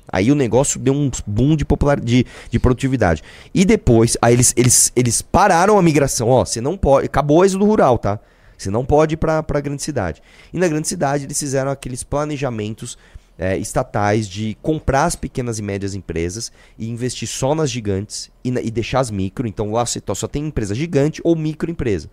[0.09, 3.22] Aí o negócio deu um boom de, popular, de, de produtividade.
[3.55, 6.29] E depois, aí eles, eles, eles pararam a migração.
[6.29, 7.07] Ó, você não pode.
[7.07, 8.18] Acabou o êxodo rural, tá?
[8.59, 10.20] Você não pode ir pra, pra grande cidade.
[10.53, 12.96] E na grande cidade eles fizeram aqueles planejamentos
[13.42, 18.50] é, estatais de comprar as pequenas e médias empresas e investir só nas gigantes e,
[18.50, 19.48] e deixar as micro.
[19.48, 22.09] Então lá você só tem empresa gigante ou microempresa.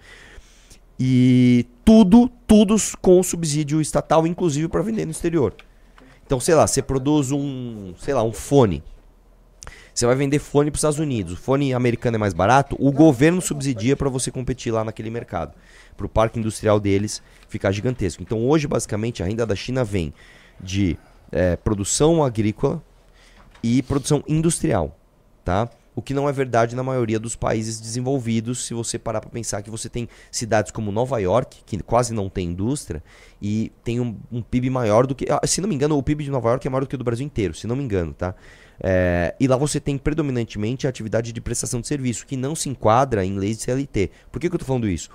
[0.99, 5.53] E tudo, tudo com subsídio estatal, inclusive para vender no exterior.
[6.25, 8.83] Então, sei lá, você produz um, sei lá, um fone.
[9.93, 11.33] Você vai vender fone para os Estados Unidos.
[11.33, 15.53] O fone americano é mais barato, o governo subsidia para você competir lá naquele mercado.
[15.95, 18.23] Para o parque industrial deles ficar gigantesco.
[18.23, 20.11] Então, hoje, basicamente, a renda da China vem
[20.59, 20.97] de
[21.31, 22.81] eh, produção agrícola
[23.63, 24.97] e produção industrial,
[25.43, 25.69] tá?
[25.95, 29.61] O que não é verdade na maioria dos países desenvolvidos, se você parar para pensar
[29.61, 33.03] que você tem cidades como Nova York, que quase não tem indústria,
[33.41, 35.25] e tem um, um PIB maior do que.
[35.29, 36.97] ah, Se não me engano, o PIB de Nova York é maior do que o
[36.97, 38.33] do Brasil inteiro, se não me engano, tá?
[38.81, 42.69] É, e lá você tem predominantemente a atividade de prestação de serviço, que não se
[42.69, 44.09] enquadra em leis de CLT.
[44.31, 45.09] Por que, que eu tô falando isso?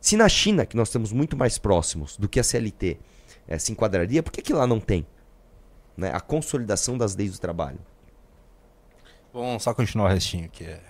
[0.00, 2.98] Se na China, que nós estamos muito mais próximos do que a CLT,
[3.46, 5.06] eh, se enquadraria, por que, que lá não tem?
[5.96, 6.10] Né?
[6.12, 7.78] A consolidação das leis do trabalho.
[9.32, 10.80] Vamos só continuar o restinho, que é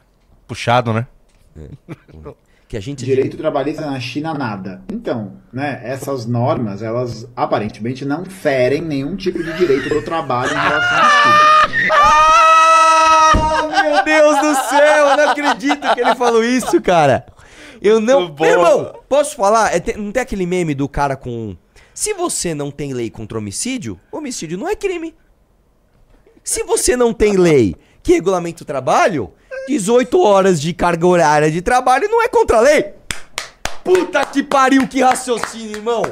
[0.47, 1.07] puxado, né?
[2.69, 4.83] Que a gente Direito trabalhista na China, nada.
[4.93, 10.55] Então, né, essas normas, elas aparentemente não ferem nenhum tipo de direito do trabalho em
[10.57, 11.93] relação à China.
[11.93, 17.27] Ah, meu Deus do céu, eu não acredito que ele falou isso, cara.
[17.81, 18.29] Eu não.
[18.31, 18.45] Bom.
[18.45, 19.73] Meu irmão, posso falar?
[19.75, 21.57] É, tem- não tem aquele meme do cara com.
[21.97, 25.15] Se você não tem lei contra homicídio, homicídio não é crime.
[26.45, 29.33] Se você não tem lei que regulamenta o trabalho,
[29.67, 32.93] 18 horas de carga horária de trabalho não é contra a lei.
[33.83, 36.03] Puta que pariu, que raciocínio, irmão.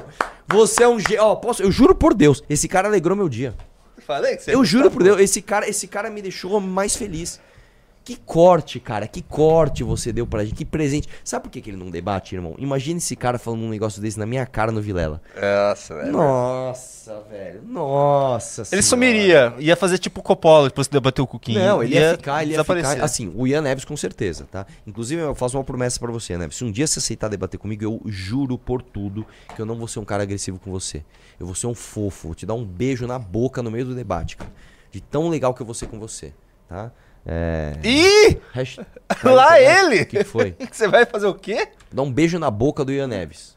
[0.49, 0.99] Você é um.
[0.99, 1.19] Ge...
[1.19, 1.63] Ó, posso...
[1.63, 3.55] Eu juro por Deus, esse cara alegrou meu dia.
[3.99, 7.39] Falei que você Eu juro por Deus, esse cara, esse cara me deixou mais feliz.
[8.05, 11.09] Que corte, cara, que corte você deu pra gente, que presente.
[11.25, 12.55] Sabe por que, que ele não debate, irmão?
[12.59, 15.23] Imagina esse cara falando um negócio desse na minha cara no Vilela.
[15.35, 16.13] Nossa, velho.
[16.13, 17.63] Nossa, velho.
[17.65, 18.83] Nossa Ele senhora.
[18.83, 19.55] sumiria.
[19.59, 21.59] Ia fazer tipo Coppola, depois de debater o Cuquinho.
[21.59, 23.03] Não, ele ia, ficar, ele ia ficar.
[23.03, 24.67] Assim, o Ian Neves com certeza, tá?
[24.87, 26.57] Inclusive, eu faço uma promessa pra você, Neves.
[26.59, 29.89] Se um dia você aceitar debater comigo, eu juro por tudo que eu não vou
[29.89, 31.03] ser um cara agressivo com você.
[31.41, 33.95] Eu vou ser um fofo, vou te dar um beijo na boca no meio do
[33.95, 34.53] debate, cara.
[34.91, 36.35] De tão legal que eu vou ser com você,
[36.69, 36.93] tá?
[37.27, 37.73] É.
[37.83, 38.39] Ih!
[38.53, 38.87] Hashtag-
[39.23, 40.03] Lá ele!
[40.03, 40.55] O que, foi?
[40.71, 41.69] Você vai fazer o quê?
[41.93, 43.55] Dá um beijo na boca do Ian Neves.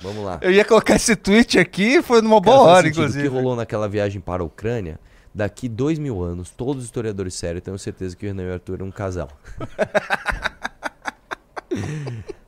[0.00, 0.38] Vamos lá.
[0.42, 3.26] Eu ia colocar esse tweet aqui, foi numa boa Cara, hora, inclusive.
[3.26, 5.00] O que rolou naquela viagem para a Ucrânia,
[5.34, 8.52] daqui dois mil anos, todos os historiadores sérios tenho certeza que o Renan e o
[8.52, 9.30] Arthur eram um casal.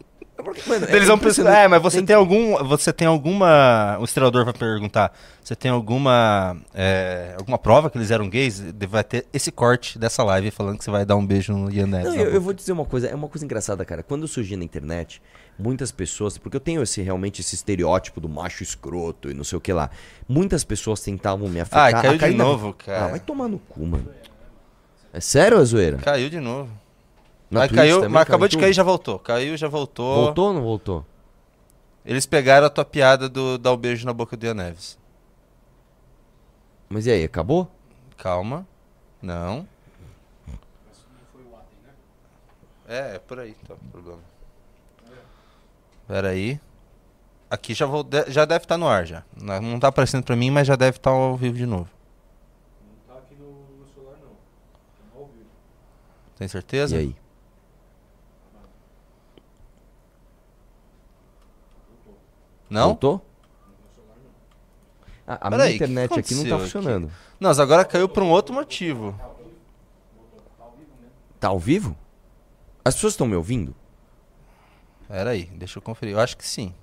[0.66, 1.52] Mano, é Eles vão impressionante.
[1.54, 5.54] pensar, é, mas você Tem- tem algum, você tem alguma, o historiador vai perguntar, você
[5.56, 8.60] tem alguma, é, alguma prova que eles eram gays?
[8.88, 11.86] Vai ter esse corte dessa live falando que você vai dar um beijo no Ian
[11.86, 12.08] Neves.
[12.14, 14.02] Não, eu, eu vou dizer uma coisa, é uma coisa engraçada, cara.
[14.02, 15.22] Quando eu surgi na internet,
[15.58, 19.58] muitas pessoas, porque eu tenho esse realmente esse estereótipo do macho escroto e não sei
[19.58, 19.90] o que lá.
[20.28, 21.84] Muitas pessoas tentavam me afetar.
[21.84, 23.04] Ai, caiu de novo, cara.
[23.04, 24.08] Ah, vai tomar no cu, mano.
[25.12, 25.96] É sério, a zoeira?
[25.98, 26.70] Caiu de novo.
[27.50, 28.60] Na mas Twitch caiu, também mas acabou de tudo?
[28.60, 29.18] cair e já voltou.
[29.18, 30.24] Caiu, já voltou.
[30.24, 31.06] Voltou ou não voltou?
[32.04, 34.98] Eles pegaram a tua piada do dar o beijo na boca do Ian Neves.
[36.88, 37.70] Mas e aí, acabou?
[38.16, 38.66] Calma.
[39.20, 39.66] Não.
[42.86, 44.20] É, é por aí, tá o problema.
[46.06, 46.58] Pera aí.
[47.50, 49.22] Aqui já, vou, já deve estar no ar já.
[49.36, 51.88] Não não tá aparecendo pra mim, mas já deve estar ao vivo de novo.
[56.36, 56.96] Tem certeza?
[56.96, 57.16] E aí?
[62.68, 62.88] Não?
[62.88, 63.24] Voltou?
[65.26, 67.10] Ah, a minha Peraí, o que internet aqui não tá funcionando.
[67.38, 69.18] Não, mas agora caiu por um outro motivo.
[71.38, 71.96] Tá ao vivo?
[72.84, 73.74] As pessoas estão me ouvindo?
[75.06, 76.14] Pera aí, deixa eu conferir.
[76.14, 76.74] Eu acho que sim.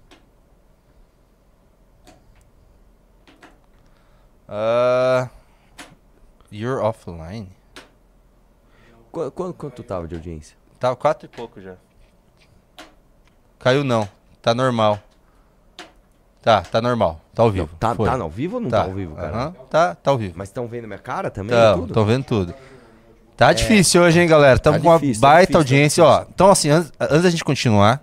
[4.48, 5.30] Ah,
[6.52, 7.50] you're offline.
[9.12, 10.58] Qu- qu- quanto tava de audiência?
[10.80, 11.76] Tá quatro e pouco já.
[13.60, 14.08] Caiu não.
[14.42, 15.00] Tá normal.
[16.46, 17.20] Tá, tá normal.
[17.34, 17.68] Tá ao vivo.
[17.80, 18.08] Tá, Foi.
[18.08, 19.52] tá ao vivo ou não tá, ao vivo, cara?
[19.68, 20.36] Tá, tá ao vivo.
[20.38, 21.58] Mas estão vendo minha cara também?
[21.74, 21.91] Tudo?
[21.91, 22.54] tô vendo tudo.
[23.36, 24.56] Tá difícil hoje, hein, galera?
[24.56, 26.26] Estamos Tá com uma difícil, tá baita difícil, tá audiência, ó.
[26.32, 28.00] Então, assim, antes, antes da gente continuar,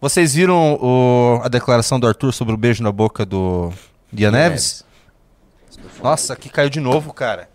[0.00, 3.72] vocês viram o- a declaração do Arthur sobre o beijo na boca do
[4.12, 4.84] Dia Neves?
[6.00, 7.49] Nossa, aqui caiu de novo, cara.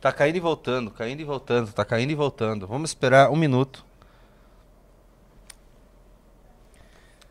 [0.00, 2.66] Tá caindo e voltando, caindo e voltando, tá caindo e voltando.
[2.66, 3.84] Vamos esperar um minuto.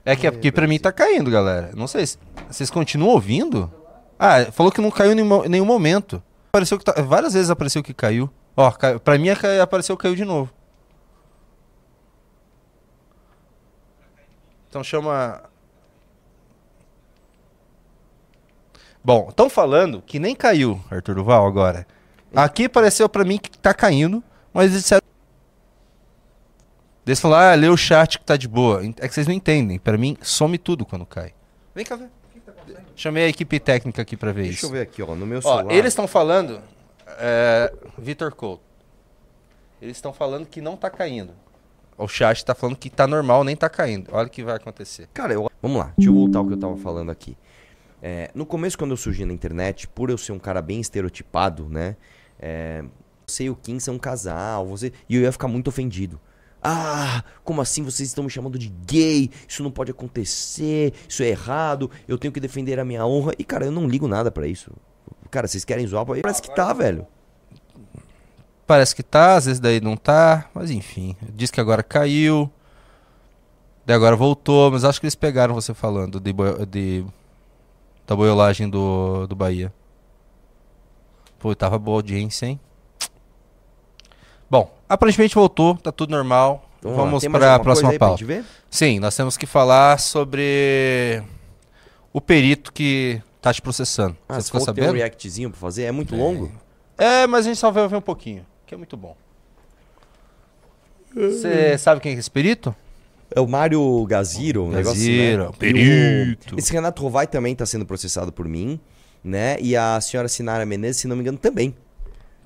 [0.06, 1.72] É que, é porque pra mim tá caindo, galera.
[1.76, 2.18] Não sei, se-
[2.50, 3.72] vocês continuam ouvindo?
[4.18, 6.22] Ah, falou que não caiu em nenhum, momento.
[6.52, 8.30] Apareceu que tá, várias vezes apareceu que caiu.
[8.56, 10.52] Ó, caiu, pra mim é apareceu que caiu de novo.
[14.70, 15.42] Então chama.
[19.04, 21.88] Bom, estão falando que nem caiu, Arthur Duval, agora.
[22.36, 24.24] Aqui apareceu pra mim que tá caindo,
[24.54, 25.02] mas eles disseram.
[27.06, 28.84] Eles falaram, ah, lê o chat que tá de boa.
[29.00, 29.80] É que vocês não entendem.
[29.80, 31.34] Pra mim, some tudo quando cai.
[31.74, 32.10] Vem cá ver.
[32.96, 34.66] Chamei a equipe técnica aqui pra ver Deixa isso.
[34.68, 35.74] eu ver aqui, ó, no meu Ó, celular.
[35.74, 36.62] eles estão falando.
[37.18, 38.62] É, Vitor Couto.
[39.82, 41.34] Eles estão falando que não tá caindo.
[41.98, 44.10] O chat tá falando que tá normal, nem tá caindo.
[44.12, 45.08] Olha o que vai acontecer.
[45.14, 45.50] Cara, eu...
[45.62, 47.38] vamos lá, deixa eu voltar ao que eu tava falando aqui.
[48.02, 51.68] É, no começo, quando eu surgi na internet, por eu ser um cara bem estereotipado,
[51.70, 51.96] né?
[52.40, 52.84] É,
[53.28, 54.92] você e o Kim são um casal, você...
[55.08, 56.20] e eu ia ficar muito ofendido.
[56.62, 59.30] Ah, como assim vocês estão me chamando de gay?
[59.48, 63.32] Isso não pode acontecer, isso é errado, eu tenho que defender a minha honra.
[63.40, 64.72] E, cara, eu não ligo nada pra isso.
[65.32, 66.06] Cara, vocês querem zoar?
[66.06, 67.08] Parece que tá, velho.
[68.68, 71.16] Parece que tá, às vezes daí não tá, mas enfim.
[71.34, 72.52] Diz que agora caiu.
[73.86, 76.32] Daí agora voltou, mas acho que eles pegaram você falando de,
[76.70, 77.06] de-
[78.06, 79.74] da boiolagem do, do Bahia.
[81.40, 82.60] Pô, tava boa audiência, hein?
[84.50, 86.66] Bom, aparentemente voltou, tá tudo normal.
[86.82, 88.24] Vamos para a próxima pauta.
[88.70, 91.22] Sim, nós temos que falar sobre
[92.14, 94.18] o perito que tá te processando.
[94.28, 94.98] Ah, Você ficou que tem um sabendo?
[94.98, 95.84] reactzinho pra fazer?
[95.84, 96.52] É muito longo?
[96.98, 99.16] É, mas a gente só vai ver um pouquinho, que é muito bom.
[101.14, 102.74] Você sabe quem é esse perito?
[103.34, 105.52] É o Mário Gaziro, um negócio assim, Gaziro, né?
[105.58, 106.50] perito.
[106.52, 108.80] E o- Esse Renato Rovai também tá sendo processado por mim,
[109.24, 109.58] né?
[109.60, 111.76] E a senhora Sinara Menezes, se não me engano, também.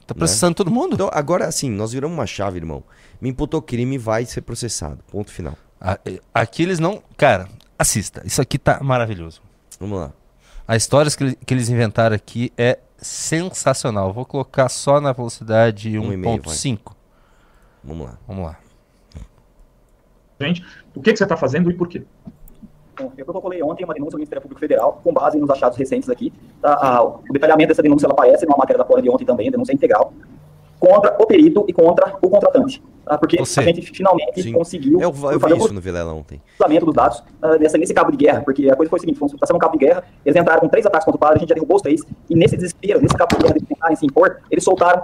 [0.05, 0.95] Tá processando todo mundo?
[0.95, 2.83] Então, agora, assim, nós viramos uma chave, irmão.
[3.21, 4.99] Me imputou crime, vai ser processado.
[5.09, 5.55] Ponto final.
[5.79, 5.97] A-
[6.33, 7.01] Aqui eles não.
[7.15, 7.47] Cara,
[7.79, 8.21] assista.
[8.25, 9.41] Isso aqui tá maravilhoso.
[9.79, 10.11] Vamos lá.
[10.67, 14.11] A história que, que eles inventaram aqui é sensacional.
[14.13, 16.93] Vou colocar só na velocidade Um e meio, 1.5.
[17.83, 18.17] Vamos lá.
[18.27, 18.57] Vamos lá.
[20.39, 20.63] gente,
[20.93, 22.03] o que, que você está fazendo e por quê?
[22.99, 26.09] Bom, eu protocolei ontem uma denúncia ao Ministério Público Federal, com base nos achados recentes
[26.09, 26.31] aqui.
[26.61, 26.73] Tá?
[26.79, 29.73] Ah, o detalhamento dessa denúncia ela aparece numa matéria da Folha de ontem também, denúncia
[29.73, 30.13] integral,
[30.79, 32.83] contra o perito e contra o contratante.
[33.05, 33.17] tá?
[33.17, 33.59] Porque Você.
[33.61, 34.51] a gente finalmente Sim.
[34.53, 36.41] conseguiu Eu, eu fazer vi o isso no Vilela ontem.
[36.57, 39.19] cruzamento dos dados ah, nessa, nesse cabo de guerra, porque a coisa foi o seguinte,
[39.39, 41.49] passando um cabo de guerra, eles entraram com três ataques contra o padre, a gente
[41.49, 44.37] já derrubou os três, e nesse desespero, nesse cabo de guerra de tentarem se impor,
[44.51, 45.01] eles soltaram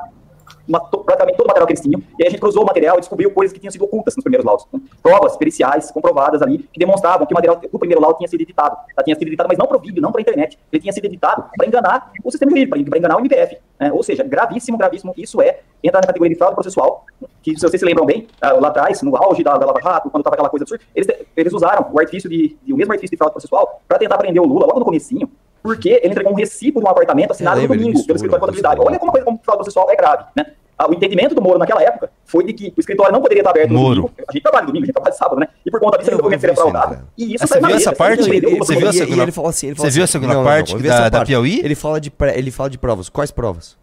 [0.70, 3.00] praticamente todo o material que eles tinham, e aí a gente cruzou o material e
[3.00, 4.66] descobriu coisas que tinham sido ocultas nos primeiros laudos.
[4.72, 4.80] né?
[5.02, 8.78] Provas periciais comprovadas ali, que demonstravam que o material do primeiro laudo tinha sido editado.
[8.96, 9.04] Tá?
[9.04, 10.60] Tinha sido editado, mas não para o vídeo, não para a internet.
[10.72, 13.58] Ele tinha sido editado para enganar o sistema jurídico, para enganar o MPF.
[13.80, 13.92] né?
[13.92, 15.14] Ou seja, gravíssimo, gravíssimo.
[15.18, 17.06] Isso é entrar na categoria de fraude processual,
[17.42, 20.10] que se vocês se lembram bem, ah, lá atrás, no auge da, da Lava Jato,
[20.10, 21.08] quando estava aquela coisa absurda, eles,
[21.38, 24.42] eles usaram o artifício de, de- o mesmo artifício de fraude processual para tentar prender
[24.42, 25.30] o Lula logo no comecinho,
[25.62, 28.36] porque ele entregou um recibo de um apartamento assinado Eu no domingo pelo escritório de
[28.36, 28.80] o contabilidade.
[28.82, 30.46] Olha como uma coisa como fraude processual é grave, né?
[30.78, 33.50] Ah, O entendimento do Moro naquela época foi de que o escritório não poderia estar
[33.50, 33.96] aberto no Moro.
[33.96, 34.14] domingo.
[34.28, 35.48] A gente trabalha no domingo, a gente trabalha sábado, né?
[35.66, 37.00] E por conta disso, ele vi seria fraudado.
[37.18, 38.24] E isso Ah, você na viu essa parte?
[38.24, 40.80] Você viu a segunda- ele fala assim, Você viu a assim, segunda não, parte eu
[40.80, 41.60] vi da- da Piauí?
[41.62, 43.10] Ele fala de ele fala de provas.
[43.10, 43.78] Quais provas?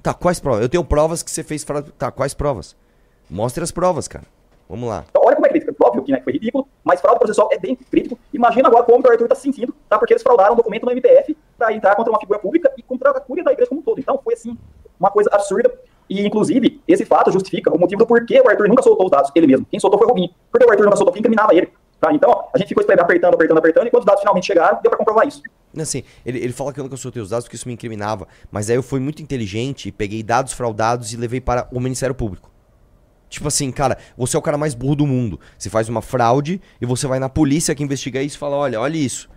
[0.00, 0.62] Tá, quais provas?
[0.62, 1.90] Eu tenho provas que você fez fraude.
[1.98, 2.76] Tá, quais provas?
[3.28, 4.24] Mostre as provas, cara.
[4.68, 5.04] Vamos lá.
[5.10, 5.74] Então, olha como é crítico.
[5.82, 8.16] Óbvio que né, foi ridículo, mas fraude processual é bem crítico.
[8.40, 9.98] Imagina agora como o Arthur está se sentindo, tá?
[9.98, 13.10] Porque eles fraudaram um documento no MPF para entrar contra uma figura pública e contra
[13.10, 14.00] a cúria da igreja como um todo.
[14.00, 14.56] Então, foi assim,
[14.98, 15.70] uma coisa absurda.
[16.08, 19.30] E, inclusive, esse fato justifica o motivo do porquê o Arthur nunca soltou os dados
[19.34, 19.66] ele mesmo.
[19.70, 20.30] Quem soltou foi o Rubinho.
[20.50, 21.70] Porque o Arthur nunca soltou, porque incriminava ele.
[22.00, 22.14] Tá?
[22.14, 24.96] Então, a gente ficou apertando, apertando, apertando, e quando os dados finalmente chegaram, deu para
[24.96, 25.42] comprovar isso.
[25.78, 28.26] Assim, ele, ele fala que eu nunca soltei os dados porque isso me incriminava.
[28.50, 32.49] Mas aí eu fui muito inteligente peguei dados fraudados e levei para o Ministério Público.
[33.30, 35.40] Tipo assim, cara, você é o cara mais burro do mundo.
[35.56, 38.80] Você faz uma fraude e você vai na polícia que investiga isso e fala: olha,
[38.80, 39.30] olha isso.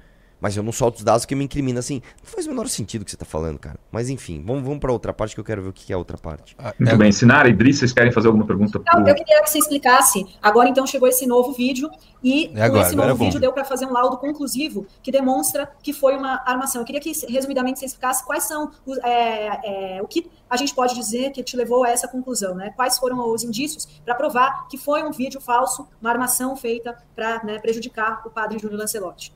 [0.43, 2.01] Mas eu não solto os dados que me incrimina assim.
[2.21, 3.79] Não faz o menor sentido o que você tá falando, cara.
[3.89, 5.97] Mas enfim, vamos, vamos pra outra parte que eu quero ver o que é a
[5.97, 6.53] outra parte.
[6.77, 8.77] Muito bem, Sinara e Dri, vocês querem fazer alguma pergunta?
[8.79, 10.25] Não, pro- eu queria que você explicasse.
[10.41, 11.89] Agora, então, chegou esse novo vídeo
[12.21, 13.25] e É agora, esse agora novo é bom.
[13.25, 16.81] vídeo deu para fazer um laudo conclusivo que demonstra que foi uma armação.
[16.81, 20.75] Eu queria que, resumidamente, você explicasse quais são os- é, é, o que a gente
[20.75, 22.71] pode dizer que te levou a essa conclusão, né?
[22.75, 27.39] Quais foram os indícios para provar que foi um vídeo falso, uma armação feita para
[27.61, 29.33] prejudicar o padre Júlio Lancelotti.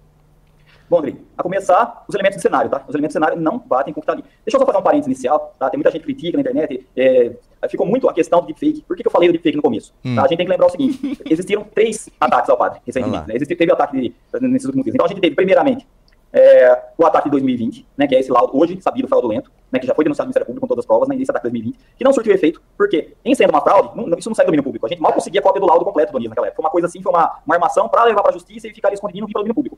[0.89, 2.83] Bom, Dri, a começar, os elementos do cenário, tá?
[2.87, 4.23] Os elementos do cenário não batem com o que tá ali.
[4.45, 5.69] Deixa eu só fazer um parênteses inicial, tá?
[5.69, 7.31] Tem muita gente que critica na internet, é,
[7.69, 8.81] ficou muito a questão do deepfake.
[8.87, 9.93] Por que, que eu falei do deepfake no começo?
[10.05, 10.15] Hum.
[10.15, 10.23] Tá?
[10.23, 13.27] A gente tem que lembrar o seguinte, existiram três ataques ao padre, recentemente.
[13.27, 13.35] Né?
[13.35, 14.13] Existe, teve ataque de,
[14.47, 14.95] nesses últimos dias.
[14.95, 15.85] Então a gente teve, primeiramente,
[16.31, 19.87] é, o ataque de 2020, né, que é esse laudo hoje sabido fraudulento, né, que
[19.87, 21.79] já foi denunciado no Ministério Público com todas as provas, né, esse ataque de 2020,
[21.97, 24.63] que não surtiu efeito, porque, em sendo uma fraude, não- isso não sai do domínio
[24.63, 24.85] público.
[24.85, 26.57] A gente mal conseguia cópia do laudo completo do Anísio naquela época.
[26.61, 28.91] Foi uma coisa assim, foi uma, uma armação para levar para a justiça e ficar
[28.93, 29.77] escondido e vir para o domínio público.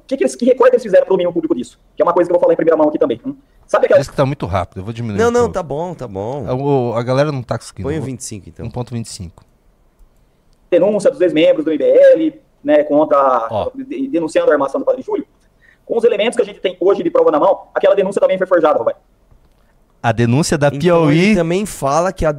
[0.00, 1.78] O que, que eles que recorte eles fizeram para o domínio público disso?
[1.94, 3.20] Que é uma coisa que eu vou falar em primeira mão aqui também.
[3.24, 3.36] hum?
[3.66, 3.98] Sabe aquela.
[3.98, 5.18] Parece que tá muito rápido, eu vou diminuir.
[5.18, 6.44] Não, não, tá bom, tá bom.
[6.56, 7.86] O- a galera não tá conseguindo.
[7.88, 8.66] Põe o Vou- 25 então.
[8.66, 9.44] 1.25.
[10.70, 13.70] denúncia dos ex-membros do MBL, né, contra, Ó.
[14.10, 15.26] denunciando a armação do Padre Júlio,
[15.84, 18.38] com os elementos que a gente tem hoje de prova na mão, aquela denúncia também
[18.38, 19.00] foi forjada, Roberto.
[20.02, 21.18] A denúncia da Então Piauí.
[21.18, 22.34] ele também fala que a.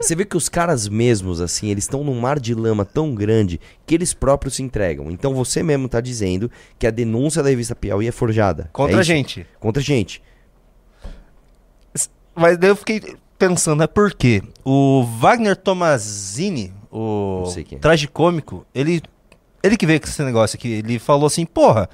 [0.00, 3.60] Você vê que os caras mesmos, assim, eles estão num mar de lama tão grande
[3.84, 5.10] que eles próprios se entregam.
[5.10, 8.70] Então você mesmo tá dizendo que a denúncia da revista Piauí é forjada.
[8.72, 9.06] Contra É a isso?
[9.08, 9.46] gente.
[9.58, 10.22] Contra a gente.
[12.34, 13.02] Mas daí eu fiquei
[13.38, 14.42] pensando, é por quê?
[14.64, 17.76] O Wagner Tomazini, o é.
[17.76, 19.02] tragicômico, ele,
[19.62, 21.90] ele que veio com esse negócio aqui, ele falou assim, porra,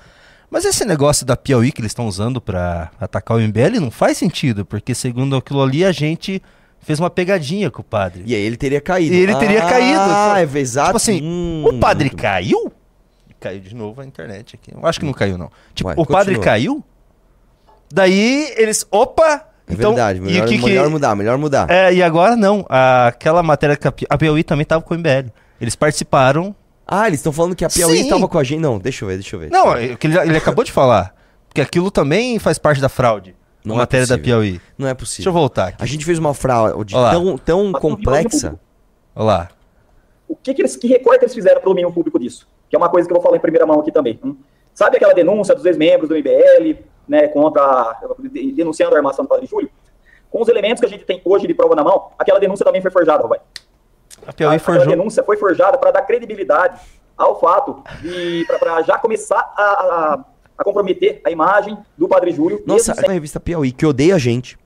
[0.49, 4.17] mas esse negócio da Piauí que eles estão usando pra atacar o MBL não faz
[4.19, 6.41] sentido, porque segundo aquilo ali a gente
[6.81, 8.23] fez uma pegadinha com o padre.
[8.27, 9.15] E aí ele teria caído.
[9.15, 10.01] E ele teria ah, caído.
[10.01, 10.87] Ah, é exato.
[10.89, 12.73] Tipo assim, Hum, o padre caiu?
[13.41, 14.73] Caiu de novo a internet aqui.
[14.75, 15.51] Eu acho que não caiu, não.
[15.75, 16.45] Tipo, Vai, o padre continua.
[16.45, 16.85] caiu?
[17.93, 18.87] Daí eles.
[18.91, 19.47] Opa!
[19.69, 21.69] É verdade, e melhor, que que- melhor mudar, melhor mudar.
[21.69, 22.65] É, e agora não.
[22.69, 25.29] Aquela matéria que a, Pi- a Piauí também tava com o MBL.
[25.61, 26.55] Eles participaram.
[26.87, 28.09] Ah, eles estão falando que a Piauí Sim.
[28.09, 28.61] tava com a gente.
[28.61, 29.51] Não, deixa eu ver, deixa eu ver.
[29.51, 31.13] Não, é que ele, ele acabou de falar.
[31.49, 33.35] Porque aquilo também faz parte da fraude.
[33.67, 34.19] Não a é matéria da.
[34.19, 34.61] Piauí.
[34.79, 35.29] Não é Deixa possível.
[35.31, 35.83] eu voltar aqui.
[35.83, 37.11] A gente fez uma fraude Olha lá.
[37.11, 38.59] tão, tão Mas complexa.
[39.15, 39.49] Olha lá.
[40.29, 42.47] O que, que, eles, que recorte eles fizeram para o domínio público disso?
[42.69, 44.19] Que é uma coisa que eu vou falar em primeira mão aqui também.
[44.25, 44.37] hum?
[44.75, 47.99] Sabe aquela denúncia dos ex-membros do MBL, né, contra,
[48.31, 49.71] de- denunciando a armação do Padre Júlio?
[50.31, 52.83] Com os elementos que a gente tem hoje de prova na mão, aquela denúncia também
[52.83, 53.45] foi forjada, Roberto.
[54.27, 54.91] A Piauí Aquela forjou.
[54.97, 56.81] denúncia foi forjada para dar credibilidade
[57.17, 60.25] ao fato de para já começar a, a,
[60.59, 62.63] a comprometer a imagem do Padre Júlio.
[62.67, 64.59] Nossa, mesmo é uma revista Piauí que odeia a gente.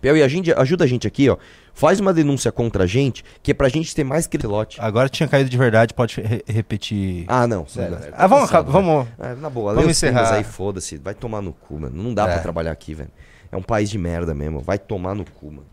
[0.00, 1.36] Piauí, a gente, ajuda a gente aqui, ó.
[1.74, 4.76] Faz uma denúncia contra a gente, que é pra gente ter mais credibilidade.
[4.80, 7.24] Agora tinha caído de verdade, pode re- repetir.
[7.28, 7.66] Ah, não.
[7.66, 7.98] Sério.
[7.98, 8.14] sério.
[8.16, 9.06] Ah, vamos, acabar- vamos.
[9.18, 10.32] É, na boa, Vamos encerrar.
[10.34, 10.96] aí, foda-se.
[10.96, 12.02] Vai tomar no cu, mano.
[12.02, 12.32] Não dá É.
[12.32, 13.10] pra trabalhar aqui, velho.
[13.52, 14.60] É um país de merda mesmo.
[14.60, 15.66] Vai tomar no cu, mano.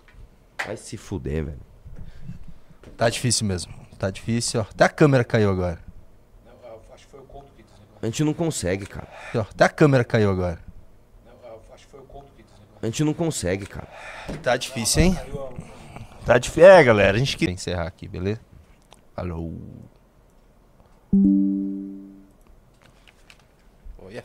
[0.65, 1.59] Vai se fuder, velho.
[2.97, 3.73] Tá difícil mesmo.
[3.97, 4.63] Tá difícil, ó.
[4.69, 5.79] Até a câmera caiu agora.
[6.93, 7.86] Acho que foi o Couto que desligou.
[8.01, 9.07] A gente não consegue, cara.
[9.33, 10.59] Até a câmera caiu agora.
[11.73, 12.77] Acho que foi o Couto que desligou.
[12.81, 13.87] A gente não consegue, cara.
[14.43, 15.19] Tá difícil, hein?
[16.25, 16.65] Tá difícil.
[16.65, 18.39] É, galera, a gente quer encerrar aqui, beleza?
[19.15, 19.53] Falou.
[23.99, 24.21] Oi, é